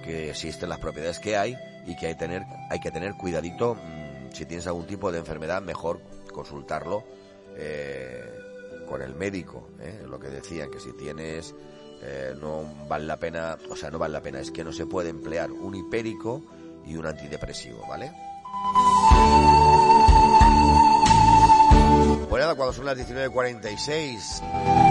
que 0.03 0.29
existen 0.29 0.69
las 0.69 0.79
propiedades 0.79 1.17
que 1.17 1.35
hay 1.35 1.57
y 1.87 1.95
que 1.95 2.05
hay, 2.05 2.15
tener, 2.15 2.43
hay 2.69 2.79
que 2.79 2.91
tener 2.91 3.15
cuidadito 3.15 3.75
si 4.31 4.45
tienes 4.45 4.67
algún 4.67 4.85
tipo 4.85 5.11
de 5.11 5.17
enfermedad, 5.17 5.63
mejor 5.63 5.99
consultarlo 6.31 7.03
eh, 7.57 8.50
con 8.91 9.01
el 9.01 9.15
médico. 9.15 9.69
¿eh? 9.79 10.03
Lo 10.07 10.19
que 10.19 10.27
decían, 10.27 10.69
que 10.69 10.81
si 10.81 10.91
tienes 10.91 11.55
eh, 12.01 12.35
no 12.39 12.65
vale 12.89 13.05
la 13.05 13.15
pena, 13.17 13.57
o 13.69 13.75
sea, 13.75 13.89
no 13.89 13.97
vale 13.97 14.11
la 14.11 14.21
pena, 14.21 14.41
es 14.41 14.51
que 14.51 14.65
no 14.65 14.73
se 14.73 14.85
puede 14.85 15.09
emplear 15.09 15.49
un 15.49 15.73
hipérico 15.75 16.43
y 16.85 16.97
un 16.97 17.05
antidepresivo, 17.05 17.85
¿vale? 17.87 18.11
Pues 22.29 22.41
nada, 22.41 22.55
cuando 22.55 22.73
son 22.73 22.85
las 22.85 22.97
19.46... 22.97 24.90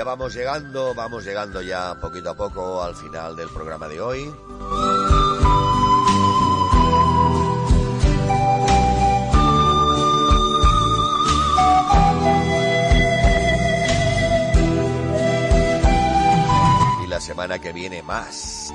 Ya 0.00 0.04
vamos 0.04 0.32
llegando, 0.32 0.94
vamos 0.94 1.26
llegando 1.26 1.60
ya 1.60 1.94
poquito 2.00 2.30
a 2.30 2.34
poco 2.34 2.82
al 2.82 2.94
final 2.94 3.36
del 3.36 3.50
programa 3.50 3.86
de 3.86 4.00
hoy. 4.00 4.34
Y 17.04 17.06
la 17.06 17.20
semana 17.20 17.58
que 17.58 17.74
viene 17.74 18.02
más. 18.02 18.72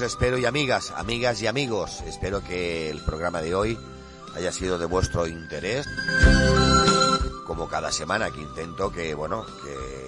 Espero 0.00 0.38
y 0.38 0.46
amigas, 0.46 0.90
amigas 0.96 1.42
y 1.42 1.46
amigos, 1.46 2.02
espero 2.06 2.42
que 2.42 2.88
el 2.88 3.04
programa 3.04 3.42
de 3.42 3.54
hoy 3.54 3.78
haya 4.34 4.50
sido 4.50 4.78
de 4.78 4.86
vuestro 4.86 5.26
interés. 5.26 5.86
Como 7.46 7.68
cada 7.68 7.92
semana 7.92 8.30
que 8.30 8.40
intento 8.40 8.90
que, 8.90 9.14
bueno, 9.14 9.44
que 9.44 10.06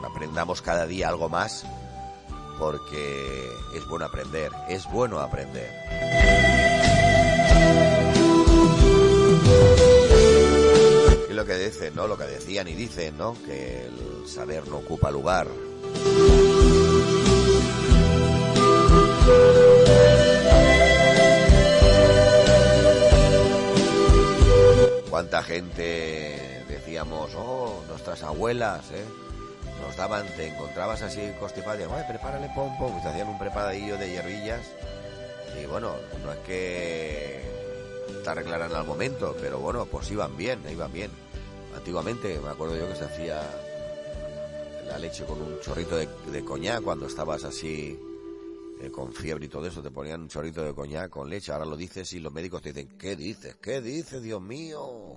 mm, 0.00 0.04
aprendamos 0.04 0.62
cada 0.62 0.86
día 0.86 1.08
algo 1.08 1.28
más, 1.28 1.64
porque 2.58 3.48
es 3.74 3.86
bueno 3.86 4.06
aprender, 4.06 4.50
es 4.68 4.90
bueno 4.90 5.20
aprender. 5.20 5.70
Y 11.30 11.32
lo 11.34 11.44
que 11.46 11.54
dicen, 11.56 11.94
¿no? 11.94 12.08
Lo 12.08 12.18
que 12.18 12.24
decían 12.24 12.66
y 12.66 12.74
dicen, 12.74 13.16
¿no? 13.16 13.36
Que 13.44 13.84
el 13.84 14.26
saber 14.26 14.66
no 14.66 14.78
ocupa 14.78 15.12
lugar. 15.12 15.46
Cuánta 25.10 25.42
gente 25.42 26.64
decíamos, 26.68 27.32
oh, 27.36 27.82
nuestras 27.88 28.22
abuelas, 28.22 28.90
¿eh? 28.92 29.04
Nos 29.82 29.96
daban, 29.96 30.26
te 30.36 30.46
encontrabas 30.46 31.02
así 31.02 31.20
constipado, 31.40 31.80
y, 31.80 31.82
ay, 31.82 32.04
prepárale 32.08 32.48
pompo, 32.54 32.88
pues 32.88 33.02
te 33.02 33.08
hacían 33.08 33.28
un 33.28 33.38
preparadillo 33.38 33.98
de 33.98 34.10
hierbillas. 34.10 34.66
Y 35.60 35.66
bueno, 35.66 35.94
no 36.24 36.32
es 36.32 36.38
que 36.46 37.42
te 38.22 38.30
arreglaran 38.30 38.72
al 38.74 38.86
momento, 38.86 39.36
pero 39.40 39.58
bueno, 39.58 39.86
pues 39.86 40.10
iban 40.10 40.36
bien, 40.36 40.60
iban 40.70 40.92
bien. 40.92 41.10
Antiguamente, 41.76 42.38
me 42.38 42.50
acuerdo 42.50 42.76
yo 42.76 42.88
que 42.88 42.96
se 42.96 43.04
hacía 43.04 43.42
la 44.86 44.98
leche 44.98 45.24
con 45.24 45.42
un 45.42 45.60
chorrito 45.60 45.96
de, 45.96 46.08
de 46.30 46.44
cuando 46.44 47.06
estabas 47.06 47.44
así 47.44 47.98
eh, 48.80 48.90
con 48.90 49.12
fiebre 49.12 49.46
y 49.46 49.48
todo 49.48 49.66
eso, 49.66 49.82
te 49.82 49.90
ponían 49.90 50.22
un 50.22 50.28
chorrito 50.28 50.62
de 50.62 50.74
coñac 50.74 51.10
con 51.10 51.28
leche. 51.28 51.52
Ahora 51.52 51.64
lo 51.64 51.76
dices 51.76 52.12
y 52.12 52.20
los 52.20 52.32
médicos 52.32 52.62
te 52.62 52.72
dicen, 52.72 52.96
¿qué 52.96 53.16
dices? 53.16 53.56
¿Qué 53.56 53.80
dices, 53.80 54.22
Dios 54.22 54.40
mío? 54.40 55.16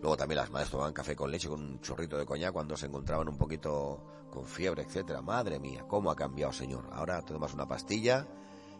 Luego 0.00 0.16
también 0.16 0.38
las 0.38 0.50
madres 0.50 0.70
tomaban 0.70 0.92
café 0.92 1.14
con 1.14 1.30
leche 1.30 1.48
con 1.48 1.60
un 1.60 1.80
chorrito 1.80 2.16
de 2.18 2.26
coñac 2.26 2.52
cuando 2.52 2.76
se 2.76 2.86
encontraban 2.86 3.28
un 3.28 3.38
poquito 3.38 4.04
con 4.30 4.46
fiebre, 4.46 4.82
etcétera. 4.82 5.20
Madre 5.22 5.58
mía, 5.58 5.84
cómo 5.88 6.10
ha 6.10 6.16
cambiado, 6.16 6.52
señor. 6.52 6.88
Ahora 6.92 7.22
te 7.22 7.32
tomas 7.32 7.54
una 7.54 7.66
pastilla 7.66 8.26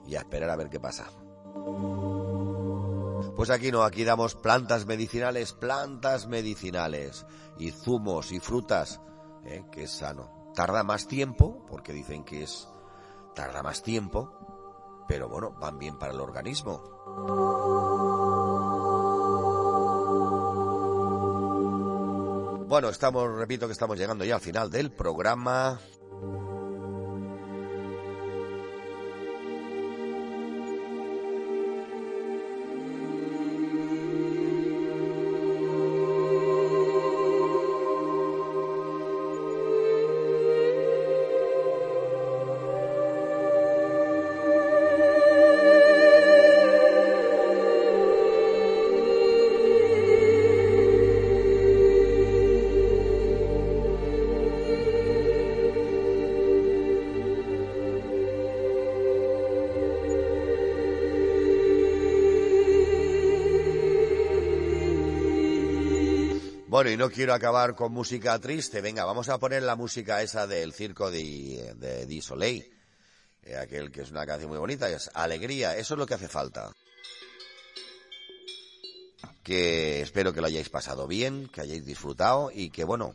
y 0.06 0.16
a 0.16 0.20
esperar 0.20 0.50
a 0.50 0.56
ver 0.56 0.68
qué 0.68 0.80
pasa. 0.80 1.10
Pues 3.36 3.50
aquí 3.50 3.70
no, 3.70 3.82
aquí 3.82 4.04
damos 4.04 4.34
plantas 4.34 4.86
medicinales, 4.86 5.52
plantas 5.52 6.26
medicinales 6.26 7.24
y 7.58 7.70
zumos 7.70 8.32
y 8.32 8.40
frutas, 8.40 9.00
¿eh? 9.44 9.64
que 9.70 9.84
es 9.84 9.90
sano. 9.90 10.52
Tarda 10.54 10.82
más 10.82 11.06
tiempo, 11.06 11.64
porque 11.68 11.92
dicen 11.92 12.24
que 12.24 12.42
es 12.42 12.68
tarda 13.34 13.62
más 13.62 13.82
tiempo, 13.82 15.04
pero 15.08 15.28
bueno, 15.28 15.52
van 15.60 15.78
bien 15.78 15.98
para 15.98 16.12
el 16.12 16.20
organismo. 16.20 16.82
Bueno, 22.68 22.88
estamos, 22.88 23.30
repito 23.36 23.66
que 23.66 23.72
estamos 23.72 23.98
llegando 23.98 24.24
ya 24.24 24.36
al 24.36 24.40
final 24.40 24.70
del 24.70 24.90
programa. 24.90 25.78
Y 66.92 66.96
no 66.96 67.10
quiero 67.10 67.32
acabar 67.32 67.74
con 67.74 67.92
música 67.92 68.38
triste. 68.38 68.80
Venga, 68.82 69.04
vamos 69.04 69.28
a 69.28 69.38
poner 69.38 69.62
la 69.62 69.76
música 69.76 70.20
esa 70.20 70.46
del 70.46 70.74
circo 70.74 71.10
de, 71.10 71.74
de 71.76 72.06
Di 72.06 72.20
Soleil. 72.20 72.70
Eh, 73.44 73.56
aquel 73.56 73.90
que 73.90 74.02
es 74.02 74.10
una 74.10 74.26
canción 74.26 74.50
muy 74.50 74.58
bonita, 74.58 74.90
es 74.90 75.10
Alegría. 75.14 75.76
Eso 75.76 75.94
es 75.94 75.98
lo 75.98 76.06
que 76.06 76.14
hace 76.14 76.28
falta. 76.28 76.70
Que 79.42 80.02
espero 80.02 80.32
que 80.32 80.40
lo 80.40 80.48
hayáis 80.48 80.68
pasado 80.68 81.06
bien, 81.06 81.48
que 81.48 81.62
hayáis 81.62 81.84
disfrutado 81.84 82.50
y 82.52 82.70
que, 82.70 82.84
bueno, 82.84 83.14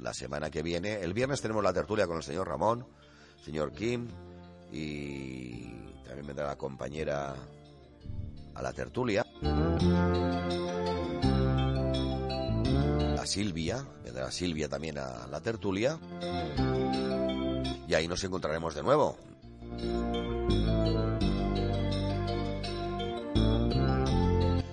la 0.00 0.14
semana 0.14 0.50
que 0.50 0.62
viene, 0.62 1.00
el 1.00 1.12
viernes 1.12 1.40
tenemos 1.40 1.64
la 1.64 1.72
tertulia 1.72 2.06
con 2.06 2.18
el 2.18 2.22
señor 2.22 2.48
Ramón, 2.48 2.86
señor 3.44 3.72
Kim 3.72 4.08
y 4.72 5.64
también 6.04 6.26
vendrá 6.26 6.46
la 6.46 6.56
compañera 6.56 7.34
a 8.54 8.62
la 8.62 8.72
tertulia. 8.72 9.26
Silvia, 13.26 13.86
vendrá 14.04 14.30
Silvia 14.30 14.68
también 14.68 14.98
a 14.98 15.26
la 15.26 15.40
tertulia. 15.40 15.98
Y 17.88 17.94
ahí 17.94 18.08
nos 18.08 18.22
encontraremos 18.24 18.74
de 18.74 18.82
nuevo. 18.82 19.16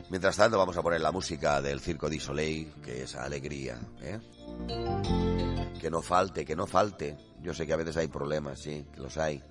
Mientras 0.09 0.37
tanto 0.37 0.59
vamos 0.59 0.77
a 0.77 0.83
poner 0.83 1.01
la 1.01 1.11
música 1.11 1.59
del 1.59 1.79
Circo 1.79 2.07
di 2.07 2.19
Soleil, 2.19 2.71
que 2.83 3.01
es 3.01 3.15
alegría. 3.15 3.79
¿eh? 3.99 4.19
Que 5.81 5.89
no 5.89 6.03
falte, 6.03 6.45
que 6.45 6.55
no 6.55 6.67
falte. 6.67 7.17
Yo 7.41 7.53
sé 7.53 7.65
que 7.65 7.73
a 7.73 7.77
veces 7.77 7.97
hay 7.97 8.07
problemas, 8.09 8.59
sí, 8.59 8.85
que 8.93 9.01
los 9.01 9.17
hay. 9.17 9.43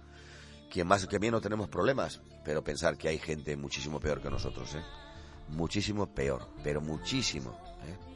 quien 0.71 0.87
más 0.87 1.05
que 1.07 1.19
bien 1.19 1.33
no 1.33 1.41
tenemos 1.41 1.69
problemas, 1.69 2.21
pero 2.45 2.63
pensar 2.63 2.97
que 2.97 3.09
hay 3.09 3.19
gente 3.19 3.57
muchísimo 3.57 3.99
peor 3.99 4.23
que 4.23 4.31
nosotros, 4.31 4.75
¿eh? 4.77 4.83
Muchísimo 5.49 6.15
peor, 6.15 6.49
pero 6.63 6.81
muchísimo, 6.81 7.59
¿eh? 7.85 8.12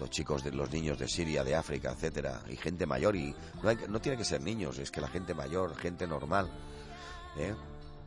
Los 0.00 0.10
chicos 0.10 0.42
de 0.42 0.50
los 0.52 0.70
niños 0.72 0.98
de 0.98 1.06
Siria, 1.06 1.44
de 1.44 1.54
África, 1.54 1.92
etcétera, 1.92 2.42
y 2.48 2.56
gente 2.56 2.86
mayor 2.86 3.14
y 3.14 3.34
no, 3.62 3.68
hay- 3.68 3.78
no 3.88 4.00
tiene 4.00 4.16
que 4.18 4.24
ser 4.24 4.40
niños, 4.40 4.78
es 4.78 4.90
que 4.90 5.00
la 5.00 5.08
gente 5.08 5.34
mayor, 5.34 5.76
gente 5.76 6.06
normal, 6.06 6.50
¿eh? 7.36 7.54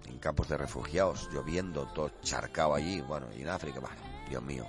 En 0.08 0.18
campos 0.20 0.50
de 0.50 0.58
refugiados, 0.58 1.30
lloviendo, 1.32 1.86
todo 1.94 2.12
charcado 2.22 2.74
allí, 2.76 3.00
bueno, 3.02 3.28
y 3.38 3.44
en 3.44 3.50
África, 3.50 3.80
Dios 4.28 4.44
mío. 4.44 4.66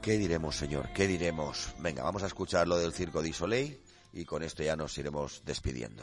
¿Qué 0.00 0.12
diremos, 0.18 0.56
señor? 0.56 0.88
¿Qué 0.92 1.06
diremos? 1.06 1.74
Venga, 1.78 2.02
vamos 2.02 2.22
a 2.24 2.26
escuchar 2.26 2.66
lo 2.66 2.76
del 2.78 2.92
Circo 2.92 3.22
de 3.22 3.32
Soleil 3.32 3.80
y 4.12 4.24
con 4.24 4.42
esto 4.42 4.62
ya 4.64 4.74
nos 4.74 4.96
iremos 4.98 5.42
despidiendo. 5.44 6.02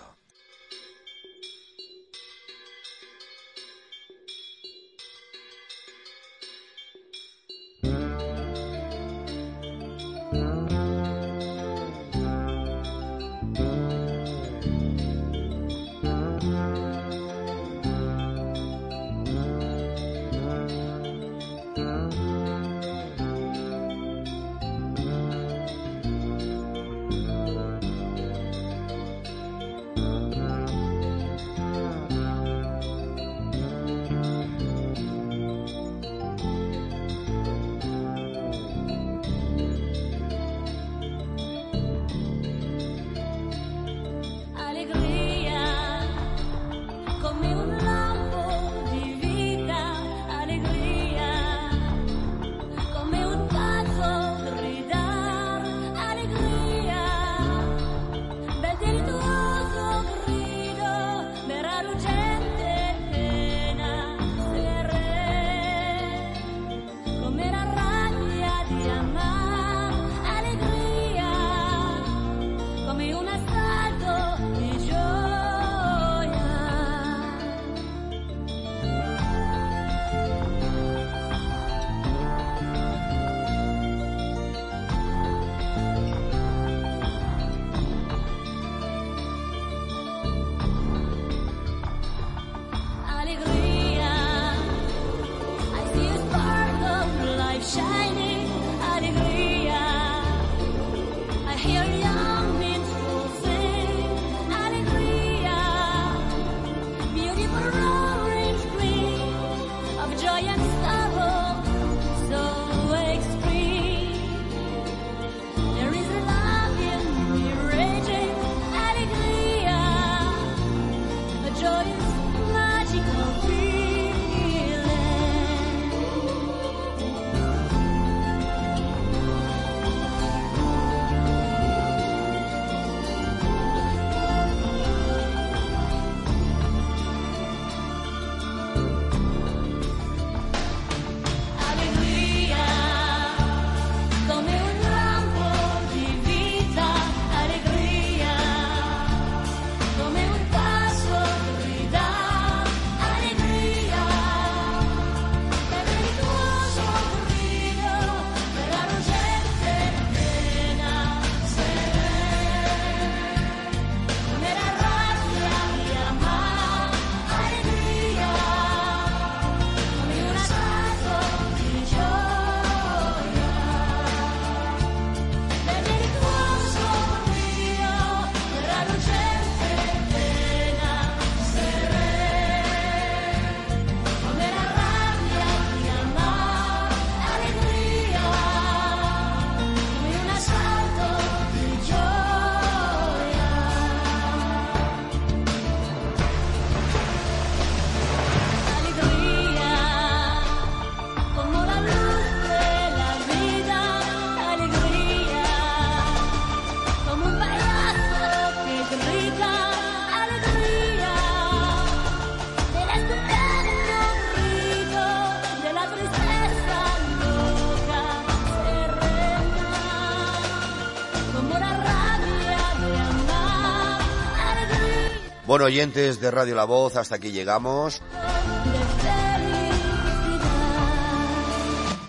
Oyentes 225.62 226.20
de 226.20 226.32
Radio 226.32 226.56
La 226.56 226.66
Voz, 226.66 226.96
hasta 226.96 227.16
aquí 227.16 227.32
llegamos. 227.32 228.02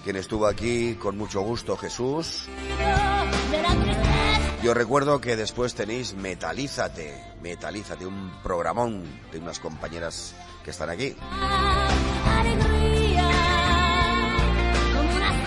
Quien 0.04 0.16
estuvo 0.16 0.46
aquí 0.46 0.94
con 0.94 1.16
mucho 1.16 1.40
gusto, 1.42 1.76
Jesús. 1.76 2.46
de 3.50 3.62
la 3.62 3.70
tristeza. 3.70 4.40
Y 4.62 4.68
os 4.68 4.76
recuerdo 4.76 5.20
que 5.20 5.36
después 5.36 5.74
tenéis 5.74 6.14
Metalízate, 6.14 7.14
Metalízate, 7.42 8.06
un 8.06 8.30
programón 8.42 9.04
de 9.32 9.38
unas 9.38 9.58
compañeras 9.58 10.34
que 10.64 10.70
están 10.70 10.90
aquí. 10.90 11.16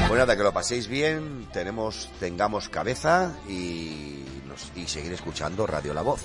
Pues 0.08 0.20
nada, 0.20 0.36
que 0.38 0.44
lo 0.44 0.54
paséis 0.54 0.88
bien, 0.88 1.48
tenemos, 1.52 2.10
tengamos 2.20 2.70
cabeza 2.70 3.34
y, 3.48 4.24
nos, 4.48 4.72
y 4.76 4.88
seguir 4.88 5.14
escuchando 5.14 5.66
Radio 5.66 5.94
La 5.94 6.02
Voz. 6.02 6.22